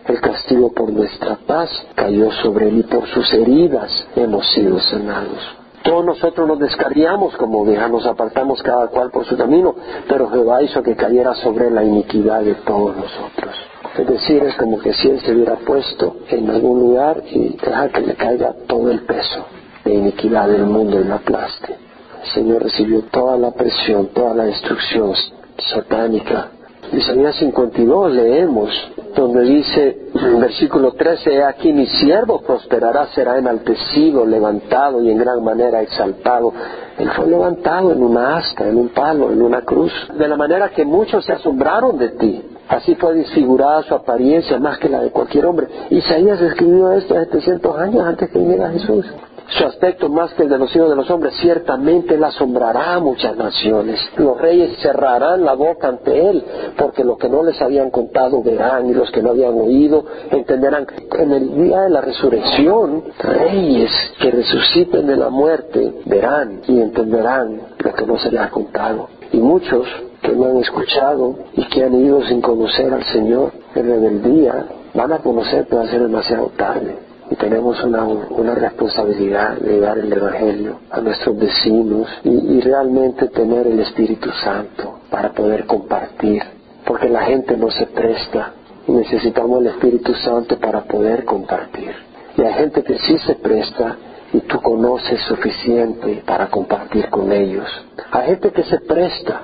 [0.08, 5.56] El castigo por nuestra paz cayó sobre él y por sus heridas hemos sido sanados.
[5.84, 9.76] Todos nosotros nos descarriamos como ovejas, nos apartamos cada cual por su camino,
[10.10, 13.56] pero Jehová hizo que cayera sobre la iniquidad de todos nosotros.
[14.00, 17.90] Es decir, es como que si él se hubiera puesto en algún lugar y deja
[17.90, 19.46] que le caiga todo el peso
[19.86, 21.87] de iniquidad del mundo y la aplaste.
[22.34, 25.14] Señor recibió toda la presión, toda la destrucción
[25.58, 26.52] satánica
[26.92, 28.70] Isaías 52 leemos,
[29.14, 35.44] donde dice en versículo 13, aquí mi siervo prosperará, será enaltecido, levantado y en gran
[35.44, 36.54] manera exaltado.
[36.98, 40.70] Él fue levantado en una asta, en un palo, en una cruz, de la manera
[40.70, 42.42] que muchos se asombraron de ti.
[42.70, 45.68] Así fue disfigurada su apariencia más que la de cualquier hombre.
[45.90, 49.06] Isaías escribió esto 700 años antes que viniera Jesús
[49.50, 53.00] su aspecto más que el de los hijos de los hombres, ciertamente él asombrará a
[53.00, 54.00] muchas naciones.
[54.18, 56.44] Los reyes cerrarán la boca ante él,
[56.78, 60.86] porque lo que no les habían contado verán y los que no habían oído entenderán.
[61.18, 67.62] En el día de la resurrección, reyes que resuciten de la muerte verán y entenderán
[67.80, 69.08] lo que no se les ha contado.
[69.32, 69.88] Y muchos
[70.22, 75.14] que no han escuchado y que han ido sin conocer al Señor en rebeldía, van
[75.14, 79.98] a conocer, pero va a ser demasiado tarde y tenemos una, una responsabilidad de dar
[79.98, 86.42] el Evangelio a nuestros vecinos y, realmente tener el Espíritu Santo para poder compartir,
[86.86, 88.54] porque la gente no se presta
[88.88, 91.92] y necesitamos el Espíritu Santo para poder compartir.
[92.38, 93.96] Y hay gente que sí se presta
[94.34, 97.68] y tú conoces suficiente para compartir con ellos.
[98.12, 99.44] Hay gente que se presta,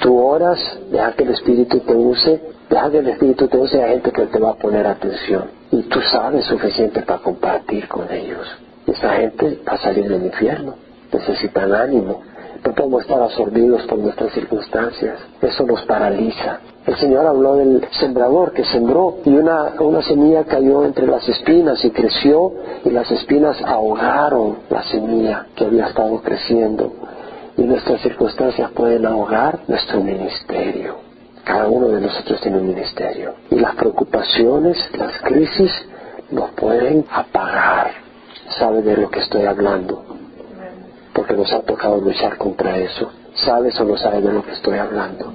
[0.00, 0.58] tú oras,
[0.90, 4.26] deja que el Espíritu te use, deja que el Espíritu te use, hay gente que
[4.26, 8.46] te va a poner atención y tú sabes suficiente para compartir con ellos.
[8.86, 10.74] Esa gente va a salir del infierno,
[11.12, 12.22] necesitan ánimo.
[12.64, 15.18] No podemos estar absorbidos por nuestras circunstancias.
[15.40, 16.60] Eso nos paraliza.
[16.86, 21.90] El Señor habló del sembrador que sembró y una semilla cayó entre las espinas y
[21.90, 22.52] creció
[22.84, 26.92] y las espinas ahogaron la semilla que había estado creciendo.
[27.56, 31.09] Y nuestras circunstancias pueden ahogar nuestro ministerio.
[31.50, 33.34] Cada uno de nosotros tiene un ministerio.
[33.50, 35.72] Y las preocupaciones, las crisis,
[36.30, 37.90] nos pueden apagar.
[38.56, 40.04] ¿Sabe de lo que estoy hablando?
[41.12, 43.10] Porque nos ha tocado luchar contra eso.
[43.34, 45.32] ¿Sabes o no sabes de lo que estoy hablando?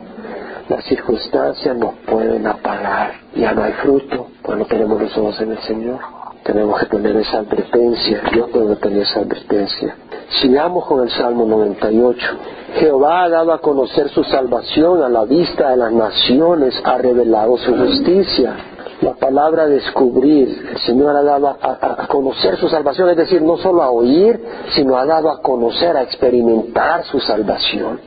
[0.69, 3.15] Las circunstancias nos pueden apagar.
[3.36, 5.99] Ya no hay fruto cuando tenemos los ojos en el Señor.
[6.45, 8.21] Tenemos que tener esa advertencia.
[8.36, 9.95] Yo puedo tener esa advertencia.
[10.41, 12.27] Sigamos con el Salmo 98.
[12.75, 17.58] Jehová ha dado a conocer su salvación a la vista de las naciones, ha revelado
[17.58, 18.58] su justicia.
[19.01, 23.81] La palabra descubrir, el Señor ha dado a, conocer su salvación, es decir, no solo
[23.81, 24.39] a oír,
[24.75, 27.99] sino ha dado a conocer, a experimentar su salvación.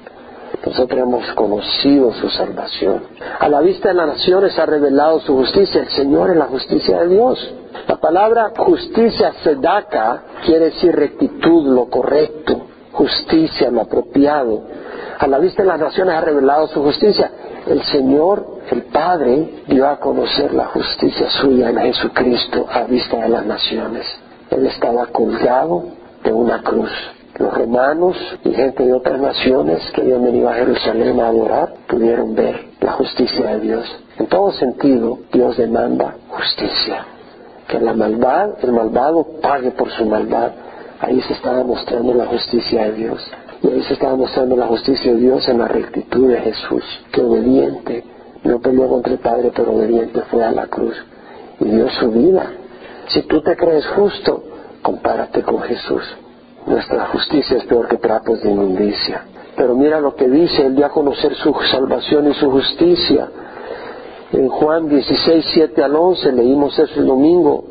[0.64, 3.02] Nosotros hemos conocido su salvación.
[3.40, 5.80] A la vista de las naciones ha revelado su justicia.
[5.80, 7.54] El Señor es la justicia de Dios.
[7.98, 14.62] La palabra justicia sedaca quiere decir rectitud, lo correcto, justicia, lo apropiado.
[15.18, 17.28] A la vista de las naciones ha revelado su justicia.
[17.66, 23.30] El Señor, el Padre, dio a conocer la justicia suya en Jesucristo a vista de
[23.30, 24.06] las naciones.
[24.50, 25.86] Él estaba colgado
[26.22, 26.92] de una cruz.
[27.36, 32.36] Los romanos y gente de otras naciones que habían venido a Jerusalén a adorar pudieron
[32.36, 33.84] ver la justicia de Dios.
[34.20, 37.04] En todo sentido, Dios demanda justicia
[37.68, 40.52] que la maldad, el malvado pague por su maldad.
[41.00, 43.30] Ahí se estaba mostrando la justicia de Dios.
[43.62, 47.20] Y ahí se estaba mostrando la justicia de Dios en la rectitud de Jesús, que
[47.20, 48.04] obediente,
[48.44, 50.96] no peleó contra el Padre, pero obediente fue a la cruz
[51.60, 52.50] y dio su vida.
[53.08, 54.44] Si tú te crees justo,
[54.82, 56.02] compárate con Jesús.
[56.66, 59.24] Nuestra justicia es peor que trapos de inmundicia.
[59.56, 63.28] Pero mira lo que dice, Él dio a conocer su salvación y su justicia
[64.32, 67.64] en Juan 16, 7 al 11 leímos eso el domingo.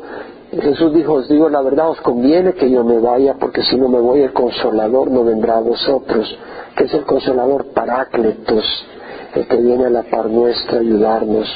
[0.50, 3.88] Jesús dijo, os digo la verdad, os conviene que yo me vaya, porque si no
[3.88, 6.36] me voy el consolador no vendrá a vosotros.
[6.76, 7.66] que es el consolador?
[7.66, 8.64] Parácletos,
[9.34, 11.48] el que viene a la par nuestra a ayudarnos,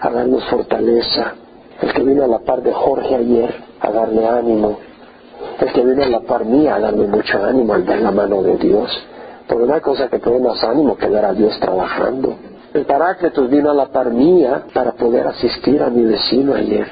[0.00, 1.34] a darnos fortaleza.
[1.82, 4.78] El que vino a la par de Jorge ayer a darle ánimo.
[5.60, 8.42] El que vino a la par mía a darme mucho ánimo al ver la mano
[8.42, 8.90] de Dios.
[9.46, 12.47] Por una cosa que te más ánimo que ver a Dios trabajando.
[12.78, 16.86] El Paráclitos vino a la par mía para poder asistir a mi vecino ayer.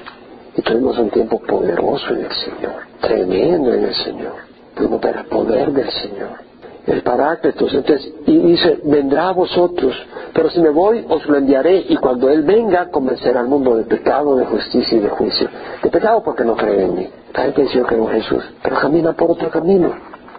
[0.57, 4.33] Y tuvimos un tiempo poderoso en el Señor, tremendo en el Señor.
[4.75, 6.40] Pudimos ver el poder del Señor.
[6.88, 9.94] El Paráclitos, entonces, y dice, vendrá a vosotros,
[10.33, 13.85] pero si me voy, os lo enviaré, y cuando Él venga, convencerá al mundo de
[13.85, 15.49] pecado, de justicia y de juicio.
[15.85, 17.09] De pecado porque no cree en mí.
[17.33, 19.94] Hay que yo creo en Jesús, pero camina por otro camino.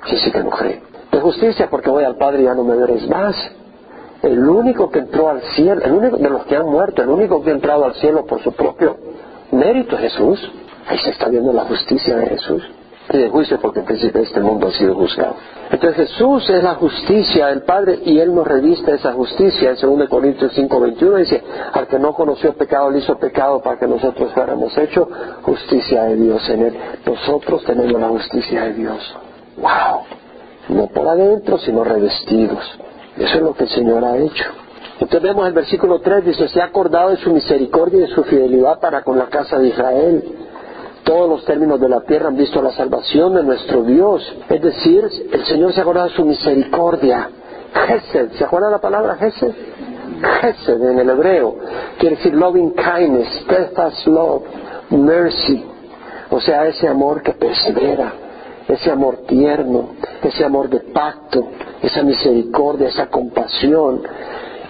[0.08, 0.82] Sí, sí que no cree.
[1.10, 3.34] De justicia porque voy al Padre y ya no me veréis más
[4.28, 7.42] el único que entró al cielo, el único de los que han muerto, el único
[7.44, 8.98] que ha entrado al cielo por su propio
[9.52, 10.52] mérito es Jesús.
[10.88, 12.64] Ahí se está viendo la justicia de Jesús.
[13.12, 15.36] Y de juicio porque el príncipe de este mundo ha sido juzgado.
[15.72, 19.72] Entonces Jesús es la justicia del Padre y Él nos reviste esa justicia.
[19.72, 23.88] En 2 Corintios 5:21 dice, al que no conoció pecado, le hizo pecado para que
[23.88, 25.08] nosotros fuéramos hecho
[25.42, 26.78] justicia de Dios en Él.
[27.06, 29.18] Nosotros tenemos la justicia de Dios.
[29.58, 30.02] ¡Wow!
[30.70, 32.78] No por adentro, sino revestidos.
[33.18, 34.46] Eso es lo que el Señor ha hecho.
[35.00, 38.24] Entonces vemos el versículo 3, dice, se ha acordado de su misericordia y de su
[38.24, 40.24] fidelidad para con la casa de Israel.
[41.04, 44.22] Todos los términos de la tierra han visto la salvación de nuestro Dios.
[44.50, 47.30] Es decir, el Señor se ha acordado de su misericordia.
[47.88, 49.54] Gesed, ¿se acuerda la palabra Gesed?
[50.42, 51.56] Gesed en el hebreo.
[52.00, 54.44] Quiere decir loving kindness, steadfast love,
[54.90, 55.64] mercy.
[56.30, 58.14] O sea, ese amor que persevera,
[58.68, 59.92] ese amor tierno,
[60.28, 61.48] ese amor de pacto,
[61.82, 64.02] esa misericordia, esa compasión,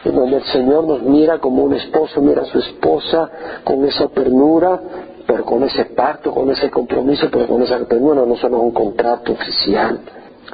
[0.03, 3.29] en donde el Señor nos mira como un esposo mira a su esposa
[3.63, 4.79] con esa ternura,
[5.25, 9.33] pero con ese pacto, con ese compromiso, pero con esa ternura, no solo un contrato
[9.33, 9.99] oficial.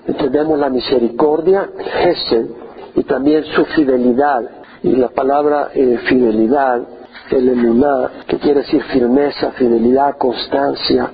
[0.07, 1.69] Entendemos la misericordia,
[2.01, 2.47] Gesed,
[2.95, 4.41] y también su fidelidad.
[4.81, 6.81] Y la palabra eh, fidelidad,
[7.29, 11.09] el emuná, que quiere decir firmeza, fidelidad, constancia,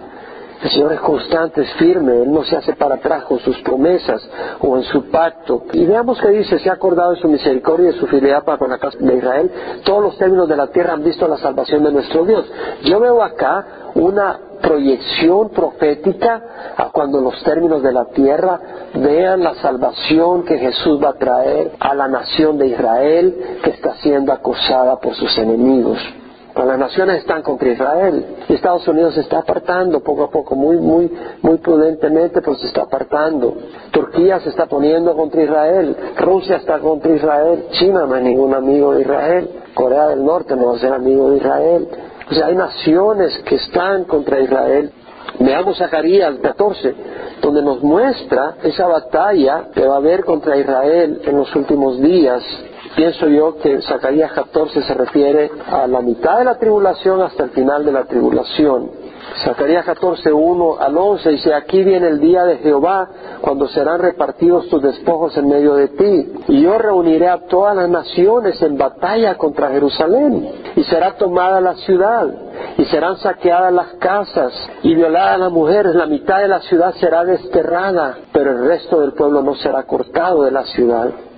[0.61, 4.21] el Señor es constante, es firme, Él no se hace para atrás con sus promesas
[4.59, 5.63] o en su pacto.
[5.71, 8.57] Y veamos que dice, se ha acordado de su misericordia y de su fidelidad para
[8.57, 9.51] con la casa de Israel.
[9.85, 12.45] Todos los términos de la tierra han visto la salvación de nuestro Dios.
[12.83, 16.43] Yo veo acá una proyección profética
[16.75, 18.59] a cuando los términos de la tierra
[18.95, 23.95] vean la salvación que Jesús va a traer a la nación de Israel que está
[23.95, 25.97] siendo acosada por sus enemigos
[26.65, 28.25] las naciones están contra Israel.
[28.47, 32.83] Estados Unidos se está apartando poco a poco, muy, muy, muy prudentemente, pero se está
[32.83, 33.55] apartando.
[33.91, 35.95] Turquía se está poniendo contra Israel.
[36.17, 37.67] Rusia está contra Israel.
[37.71, 39.49] China no es ningún amigo de Israel.
[39.73, 41.87] Corea del Norte no va a ser amigo de Israel.
[42.29, 44.91] O sea, hay naciones que están contra Israel.
[45.39, 46.95] Veamos Zacarías 14,
[47.41, 52.43] donde nos muestra esa batalla que va a haber contra Israel en los últimos días
[52.99, 57.51] Pienso yo que Zacarías 14 se refiere a la mitad de la tribulación hasta el
[57.51, 58.91] final de la tribulación.
[59.45, 63.07] Zacarías 14, 1 al 11 dice, aquí viene el día de Jehová,
[63.39, 66.33] cuando serán repartidos tus despojos en medio de ti.
[66.49, 70.49] Y yo reuniré a todas las naciones en batalla contra Jerusalén.
[70.75, 72.27] Y será tomada la ciudad,
[72.77, 74.51] y serán saqueadas las casas,
[74.83, 75.95] y violadas las mujeres.
[75.95, 80.43] La mitad de la ciudad será desterrada, pero el resto del pueblo no será cortado
[80.43, 81.28] de la ciudad.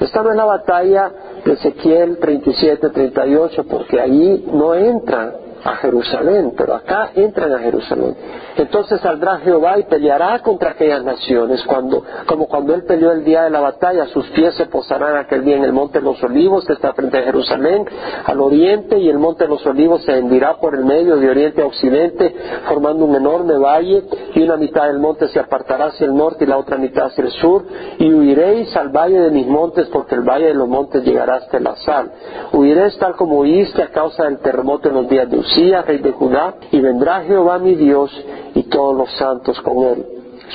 [0.00, 1.10] Esta no es la batalla
[1.44, 8.16] de Ezequiel 37, 38, porque ahí no entran a Jerusalén, pero acá entran a Jerusalén.
[8.56, 13.44] Entonces saldrá Jehová y peleará contra aquellas naciones, cuando, como cuando él peleó el día
[13.44, 16.64] de la batalla, sus pies se posarán aquel día en el monte de los olivos,
[16.64, 17.84] que está frente a Jerusalén,
[18.24, 21.62] al oriente, y el monte de los olivos se hendirá por el medio de oriente
[21.62, 22.34] a occidente,
[22.66, 24.02] formando un enorme valle,
[24.34, 27.24] y una mitad del monte se apartará hacia el norte y la otra mitad hacia
[27.24, 27.64] el sur,
[27.98, 31.60] y huiréis al valle de mis montes, porque el valle de los montes llegará hasta
[31.60, 32.10] la sal.
[32.52, 36.12] Huiréis tal como huiste a causa del terremoto en los días de Usía, rey de
[36.12, 38.10] Judá, y vendrá Jehová mi Dios,
[38.54, 40.06] y todos los santos con Él.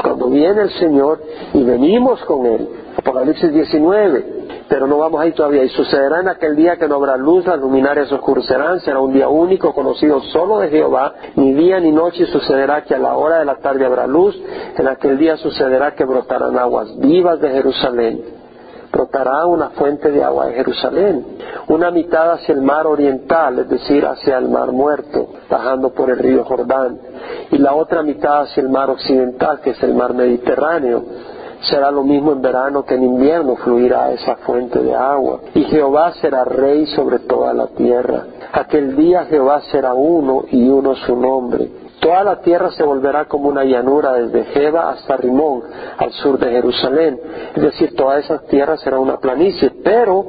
[0.02, 1.22] cuando viene el Señor
[1.54, 2.68] y venimos con Él.
[2.98, 4.44] Apocalipsis 19.
[4.68, 5.64] Pero no vamos ahí todavía.
[5.64, 9.28] Y sucederá en aquel día que no habrá luz, las luminarias oscurecerán, será un día
[9.28, 12.26] único, conocido solo de Jehová, ni día ni noche.
[12.26, 14.36] Sucederá que a la hora de la tarde habrá luz.
[14.78, 18.43] En aquel día sucederá que brotarán aguas vivas de Jerusalén
[18.94, 21.26] brotará una fuente de agua en Jerusalén,
[21.68, 26.20] una mitad hacia el mar oriental, es decir, hacia el mar muerto, bajando por el
[26.20, 27.00] río Jordán,
[27.50, 31.04] y la otra mitad hacia el mar occidental, que es el mar Mediterráneo.
[31.62, 35.40] Será lo mismo en verano que en invierno, fluirá esa fuente de agua.
[35.56, 38.26] Y Jehová será rey sobre toda la tierra.
[38.52, 43.48] Aquel día Jehová será uno y uno su nombre Toda la tierra se volverá como
[43.48, 45.64] una llanura desde Jeba hasta Rimón,
[45.98, 47.18] al sur de Jerusalén.
[47.56, 50.26] Es decir, toda esa tierra será una planicie, pero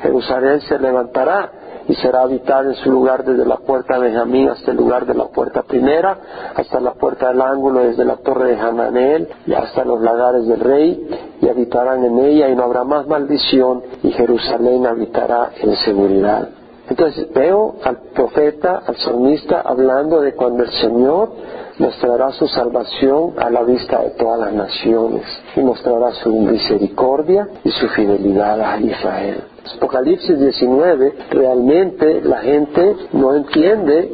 [0.00, 1.50] Jerusalén se levantará
[1.86, 5.12] y será habitada en su lugar desde la puerta de Benjamín hasta el lugar de
[5.12, 6.16] la puerta primera,
[6.54, 10.60] hasta la puerta del ángulo, desde la torre de Hananel y hasta los lagares del
[10.60, 11.06] rey,
[11.42, 16.48] y habitarán en ella y no habrá más maldición, y Jerusalén habitará en seguridad.
[16.90, 21.30] Entonces veo al profeta, al salmista, hablando de cuando el Señor
[21.78, 25.22] mostrará su salvación a la vista de todas las naciones
[25.54, 29.44] y mostrará su misericordia y su fidelidad a Israel.
[29.76, 34.12] Apocalipsis 19, realmente la gente no entiende,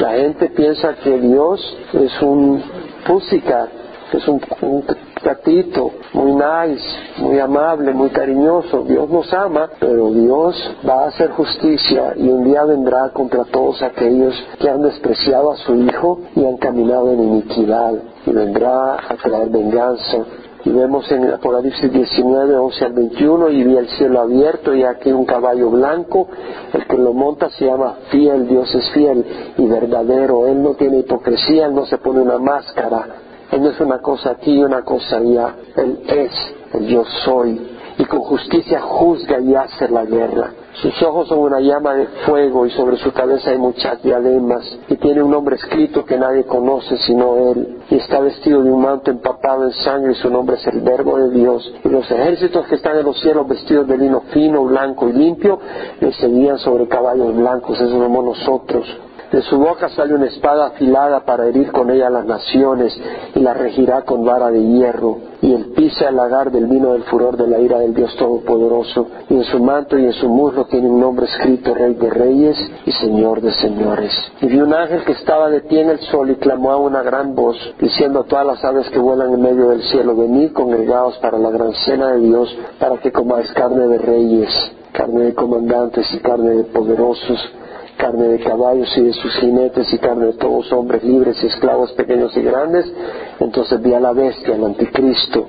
[0.00, 2.60] la gente piensa que Dios es un
[3.06, 3.68] pussycat,
[4.12, 4.84] es un, un
[5.26, 6.86] gatito, muy nice,
[7.18, 8.84] muy amable, muy cariñoso.
[8.84, 10.54] Dios nos ama, pero Dios
[10.88, 15.56] va a hacer justicia y un día vendrá contra todos aquellos que han despreciado a
[15.56, 17.94] su Hijo y han caminado en iniquidad.
[18.24, 20.18] Y vendrá a traer venganza
[20.64, 25.12] y vemos en Apocalipsis 19, 11 al 21, y vi el cielo abierto y aquí
[25.12, 26.26] un caballo blanco,
[26.72, 29.24] el que lo monta se llama fiel, Dios es fiel
[29.58, 33.80] y verdadero, Él no tiene hipocresía, Él no se pone una máscara, él no es
[33.80, 35.54] una cosa aquí y una cosa allá.
[35.76, 36.32] Él es
[36.74, 37.74] el yo soy.
[37.98, 40.50] Y con justicia juzga y hace la guerra.
[40.82, 44.96] Sus ojos son una llama de fuego y sobre su cabeza hay muchas diademas y
[44.96, 49.10] tiene un nombre escrito que nadie conoce sino él y está vestido de un manto
[49.10, 52.74] empapado en sangre y su nombre es el verbo de Dios y los ejércitos que
[52.74, 55.58] están en los cielos vestidos de lino fino, blanco y limpio
[55.98, 58.86] le seguían sobre caballos blancos, eso somos nosotros
[59.30, 62.96] de su boca sale una espada afilada para herir con ella las naciones
[63.34, 65.18] y la regirá con vara de hierro.
[65.42, 69.08] Y él pisa el lagar del vino del furor de la ira del Dios Todopoderoso.
[69.28, 72.56] Y en su manto y en su muslo tiene un nombre escrito Rey de Reyes
[72.86, 74.12] y Señor de Señores.
[74.40, 77.02] Y vi un ángel que estaba de pie en el sol y clamó a una
[77.02, 81.18] gran voz, diciendo a todas las aves que vuelan en medio del cielo, venid congregados
[81.18, 84.50] para la gran cena de Dios, para que comáis carne de reyes,
[84.92, 87.52] carne de comandantes y carne de poderosos
[87.96, 91.92] carne de caballos y de sus jinetes y carne de todos hombres libres y esclavos
[91.92, 92.92] pequeños y grandes,
[93.40, 95.46] entonces vi a la bestia, al anticristo,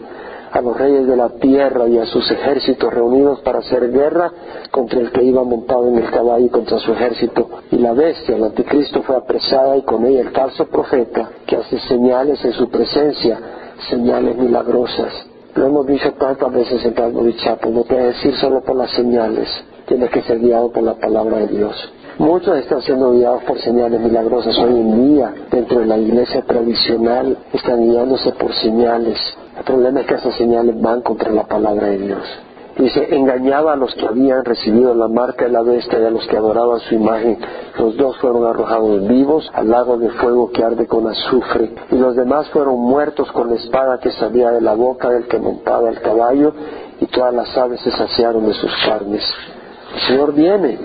[0.52, 4.32] a los reyes de la tierra y a sus ejércitos reunidos para hacer guerra
[4.72, 7.50] contra el que iba montado en el caballo y contra su ejército.
[7.72, 11.80] Y la bestia, el anticristo, fue apresada y con ella el falso profeta que hace
[11.80, 13.40] señales en su presencia,
[13.90, 15.28] señales milagrosas.
[15.56, 19.48] Lo hemos dicho tantas veces en Calvo Chapo, no te decir solo por las señales,
[19.88, 21.94] tienes que ser guiado por la palabra de Dios.
[22.20, 25.32] Muchos están siendo guiados por señales milagrosas hoy en día.
[25.52, 29.20] Dentro de la iglesia tradicional están guiándose por señales.
[29.56, 32.24] El problema es que esas señales van contra la palabra de Dios.
[32.76, 36.26] Dice, engañaba a los que habían recibido la marca de la bestia y a los
[36.26, 37.38] que adoraban su imagen.
[37.78, 41.72] Los dos fueron arrojados vivos al lago de fuego que arde con azufre.
[41.92, 45.38] Y los demás fueron muertos con la espada que salía de la boca del que
[45.38, 46.52] montaba el caballo
[47.00, 49.24] y todas las aves se saciaron de sus carnes.
[49.94, 50.80] El Señor viene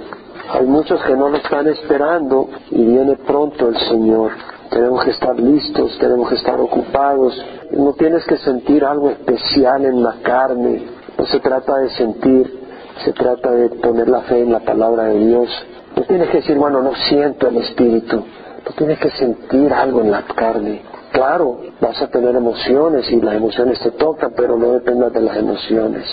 [0.52, 4.32] hay muchos que no lo están esperando y viene pronto el Señor.
[4.68, 7.42] Tenemos que estar listos, tenemos que estar ocupados.
[7.70, 10.88] No tienes que sentir algo especial en la carne.
[11.16, 12.60] No se trata de sentir,
[13.02, 15.48] se trata de poner la fe en la palabra de Dios.
[15.96, 18.16] No tienes que decir, bueno, no siento el Espíritu.
[18.16, 20.82] No tienes que sentir algo en la carne.
[21.12, 25.36] Claro, vas a tener emociones y las emociones te tocan, pero no dependas de las
[25.38, 26.04] emociones.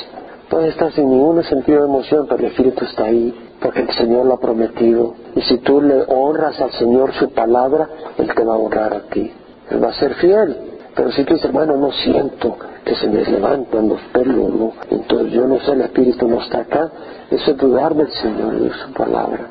[0.50, 4.26] Puedes estar sin ningún sentido de emoción, pero el Espíritu está ahí porque el Señor
[4.26, 5.16] lo ha prometido.
[5.36, 9.02] Y si tú le honras al Señor su palabra, Él te va a honrar a
[9.10, 9.32] ti.
[9.70, 10.58] Él va a ser fiel.
[10.96, 14.74] Pero si tú dices, bueno, no siento que se me levantan los pelos, ¿no?
[14.90, 16.90] entonces yo no sé, el Espíritu no está acá,
[17.30, 19.48] eso es dudar del Señor y de su palabra.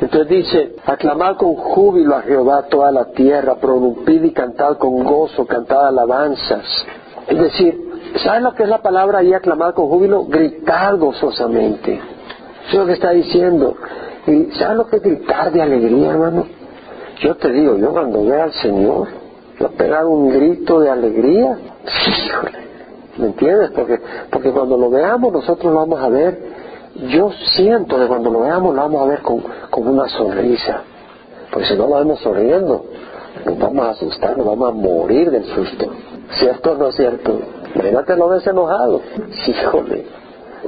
[0.00, 5.46] Entonces dice, aclamad con júbilo a Jehová toda la tierra, pronumpid y cantad con gozo,
[5.46, 6.64] cantad alabanzas.
[7.28, 7.78] Es decir,
[8.24, 10.24] ¿saben lo que es la palabra ahí, aclamad con júbilo?
[10.24, 12.00] Gritar gozosamente.
[12.70, 13.74] Es lo que está diciendo.
[14.28, 16.46] ¿Y sabes lo que es gritar de alegría, hermano?
[17.20, 19.08] Yo te digo, yo cuando vea al Señor,
[19.58, 21.58] yo pegar un grito de alegría,
[23.18, 23.72] ¿me entiendes?
[23.74, 23.98] Porque,
[24.30, 26.40] porque cuando lo veamos nosotros lo vamos a ver,
[27.08, 30.82] yo siento que cuando lo veamos lo vamos a ver con, con una sonrisa.
[31.50, 32.84] Porque si no lo vemos sonriendo,
[33.44, 35.86] nos vamos a asustar, nos vamos a morir del susto.
[36.38, 37.40] ¿Cierto o no es cierto?
[37.74, 39.02] Imagínate lo ves enojado.
[39.48, 40.06] Híjole.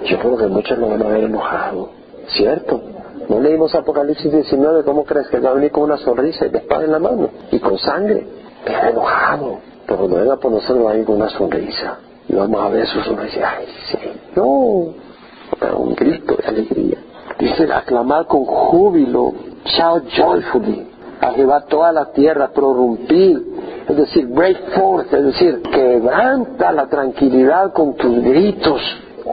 [0.05, 1.91] Yo creo que muchos lo van a ver enojado,
[2.29, 2.81] ¿cierto?
[3.29, 6.59] No leímos Apocalipsis 19, ¿cómo crees que va a venir con una sonrisa y de
[6.59, 7.31] espada en la mano?
[7.51, 8.27] Y con sangre,
[8.65, 9.59] pero enojado.
[9.87, 11.99] Pero cuando venga por nosotros va a venir con una sonrisa.
[12.29, 13.41] Y vamos a ver su sonrisa.
[13.59, 13.99] Ay, sí.
[14.35, 14.95] No,
[15.77, 16.99] un grito de alegría.
[17.39, 19.33] Dice, aclamar con júbilo,
[19.65, 20.87] shout joyfully,
[21.21, 23.43] a toda la tierra, prorrumpir,
[23.89, 28.81] es decir, break forth, es decir, quebranta la tranquilidad con tus gritos,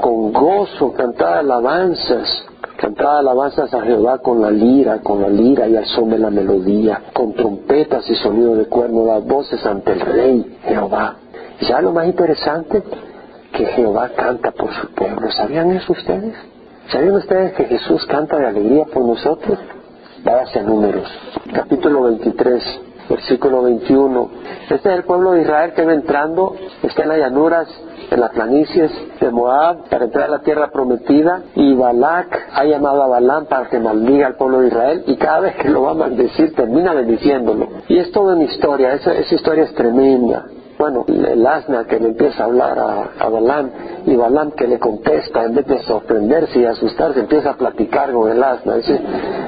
[0.01, 2.45] con gozo, cantar alabanzas,
[2.77, 6.29] cantar alabanzas a Jehová con la lira, con la lira y al son de la
[6.29, 11.15] melodía, con trompetas y sonido de cuerno, las voces ante el Rey Jehová.
[11.59, 12.83] ¿Y saben lo más interesante?
[13.51, 15.29] Que Jehová canta por su pueblo.
[15.31, 16.35] ¿Sabían eso ustedes?
[16.91, 19.59] ¿Sabían ustedes que Jesús canta de alegría por nosotros?
[20.23, 21.07] Váyase a números.
[21.53, 24.29] Capítulo 23, versículo 21.
[24.69, 27.67] Este es el pueblo de Israel que va entrando, está en las llanuras
[28.11, 33.03] en las planicies de Moab para entrar a la tierra prometida y Balak ha llamado
[33.03, 35.91] a Balán para que maldiga al pueblo de Israel y cada vez que lo va
[35.91, 37.67] a maldecir termina bendiciéndolo.
[37.87, 40.45] Y es toda una historia, esa, historia es tremenda.
[40.77, 43.69] Bueno, el asna que le empieza a hablar a, a Balán
[44.05, 48.31] y Balán que le contesta en vez de sorprenderse y asustarse empieza a platicar con
[48.31, 48.75] el asna.
[48.77, 48.99] Dice,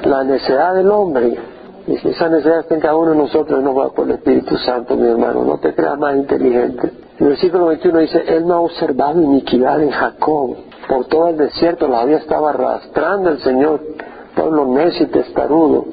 [0.04, 1.38] la necedad del hombre
[1.86, 5.08] esa necesidad está en cada uno de nosotros, no va por el Espíritu Santo, mi
[5.08, 5.44] hermano.
[5.44, 6.90] No te creas más inteligente.
[7.18, 10.56] El versículo 21 dice, Él no ha observado iniquidad en Jacob.
[10.88, 13.80] Por todo el desierto la había estado arrastrando el Señor,
[14.34, 15.84] pueblo necio y testarudo.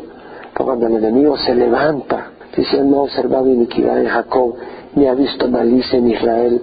[0.54, 4.56] Pero cuando el enemigo se levanta, dice, Él no ha observado iniquidad en Jacob,
[4.96, 6.62] ni ha visto malicia en Israel.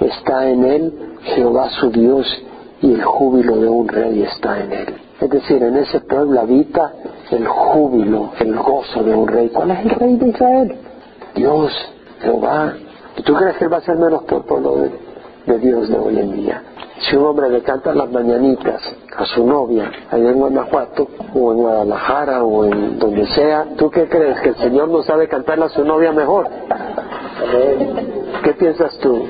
[0.00, 0.92] Está en Él
[1.22, 2.26] Jehová su Dios,
[2.80, 4.94] y el júbilo de un rey está en él.
[5.20, 6.92] Es decir, en ese pueblo habita
[7.30, 9.48] el júbilo, el gozo de un rey.
[9.48, 10.76] ¿Cuál es el rey de Israel?
[11.34, 11.72] Dios,
[12.20, 12.74] Jehová.
[13.16, 14.90] ¿Y tú crees que él va a ser menos por el pueblo de,
[15.46, 16.62] de Dios de hoy en día?
[17.00, 18.82] Si un hombre le canta las mañanitas
[19.16, 24.08] a su novia allá en Guanajuato o en Guadalajara o en donde sea, ¿tú qué
[24.08, 24.40] crees?
[24.40, 26.48] ¿Que el Señor no sabe cantarle a su novia mejor?
[28.42, 29.26] ¿Qué piensas tú?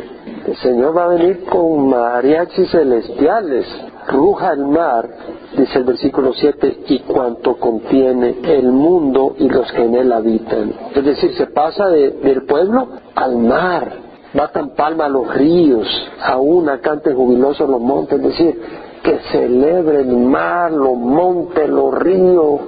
[0.46, 3.66] El Señor va a venir con mariachis celestiales.
[4.08, 5.06] Ruja el mar,
[5.54, 10.72] dice el versículo 7, y cuanto contiene el mundo y los que en él habitan.
[10.94, 13.92] Es decir, se pasa del pueblo al mar,
[14.32, 15.86] batan palma los ríos,
[16.22, 18.60] aún canten jubilosos los montes, es decir,
[19.02, 22.60] que celebre el mar, los montes, los ríos,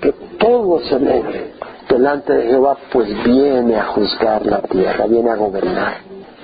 [0.00, 1.54] que todo celebre
[1.88, 5.94] delante de Jehová, pues viene a juzgar la tierra, viene a gobernar.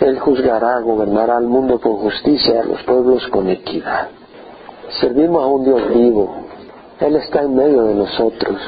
[0.01, 4.09] Él juzgará, gobernará al mundo con justicia, a los pueblos con equidad.
[4.99, 6.35] Servimos a un Dios vivo.
[6.99, 8.59] Él está en medio de nosotros.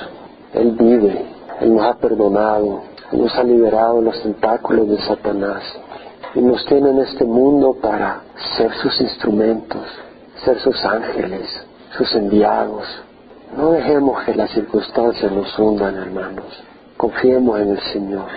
[0.55, 1.27] Él vive.
[1.61, 2.83] Él nos ha perdonado.
[3.11, 5.63] nos ha liberado de los tentáculos de Satanás.
[6.35, 8.23] Y nos tiene en este mundo para
[8.57, 9.83] ser sus instrumentos,
[10.45, 11.47] ser sus ángeles,
[11.99, 12.85] sus enviados.
[13.57, 16.47] No dejemos que las circunstancias nos hundan, hermanos.
[16.97, 18.29] Confiemos en el Señor.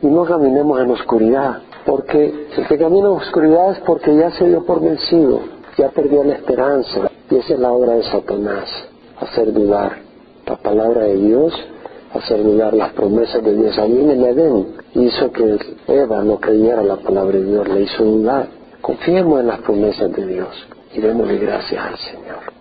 [0.00, 4.46] Y no caminemos en oscuridad, porque el que camina en oscuridad es porque ya se
[4.46, 5.40] dio por vencido,
[5.76, 7.11] ya perdió la esperanza.
[7.32, 8.68] Y esa es la obra de Satanás,
[9.18, 10.00] hacer dudar
[10.46, 11.54] la palabra de Dios,
[12.12, 13.78] hacer dudar las promesas de Dios.
[13.78, 15.56] Allí en el Edén hizo que
[15.88, 18.48] Eva no creyera la palabra de Dios, le hizo dudar.
[18.82, 20.50] Confiemos en las promesas de Dios
[20.92, 22.51] y démosle gracias al Señor.